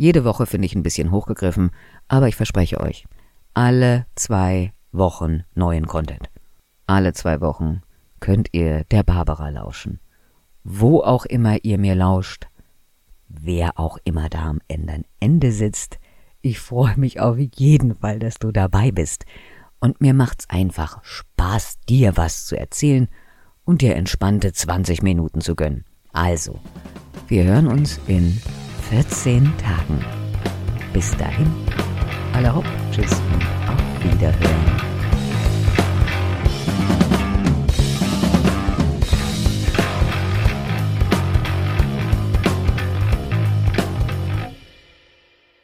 Jede 0.00 0.24
Woche 0.24 0.46
finde 0.46 0.64
ich 0.64 0.74
ein 0.74 0.82
bisschen 0.82 1.10
hochgegriffen, 1.10 1.72
aber 2.08 2.26
ich 2.26 2.34
verspreche 2.34 2.80
euch, 2.80 3.04
alle 3.52 4.06
zwei 4.14 4.72
Wochen 4.92 5.44
neuen 5.54 5.86
Content. 5.86 6.30
Alle 6.86 7.12
zwei 7.12 7.42
Wochen 7.42 7.82
könnt 8.18 8.48
ihr 8.52 8.84
der 8.84 9.02
Barbara 9.02 9.50
lauschen. 9.50 10.00
Wo 10.64 11.02
auch 11.02 11.26
immer 11.26 11.62
ihr 11.64 11.76
mir 11.76 11.94
lauscht, 11.94 12.48
wer 13.28 13.78
auch 13.78 13.98
immer 14.04 14.30
da 14.30 14.44
am 14.44 14.60
Ende 15.18 15.52
sitzt, 15.52 15.98
ich 16.40 16.60
freue 16.60 16.96
mich 16.96 17.20
auf 17.20 17.36
jeden 17.36 17.94
Fall, 17.96 18.20
dass 18.20 18.36
du 18.36 18.52
dabei 18.52 18.92
bist 18.92 19.26
und 19.80 20.00
mir 20.00 20.14
macht's 20.14 20.48
einfach 20.48 21.04
Spaß, 21.04 21.78
dir 21.90 22.16
was 22.16 22.46
zu 22.46 22.56
erzählen 22.56 23.06
und 23.66 23.82
dir 23.82 23.96
entspannte 23.96 24.54
20 24.54 25.02
Minuten 25.02 25.42
zu 25.42 25.54
gönnen. 25.54 25.84
Also, 26.10 26.58
wir 27.28 27.44
hören 27.44 27.66
uns 27.66 28.00
in 28.06 28.40
14 28.90 29.44
Tagen. 29.56 30.04
Bis 30.92 31.16
dahin, 31.16 31.46
alle 32.32 32.52
hopp, 32.52 32.64
tschüss 32.90 33.22
und 33.32 33.44
auf 33.68 34.12
Wiederhören. 34.12 34.89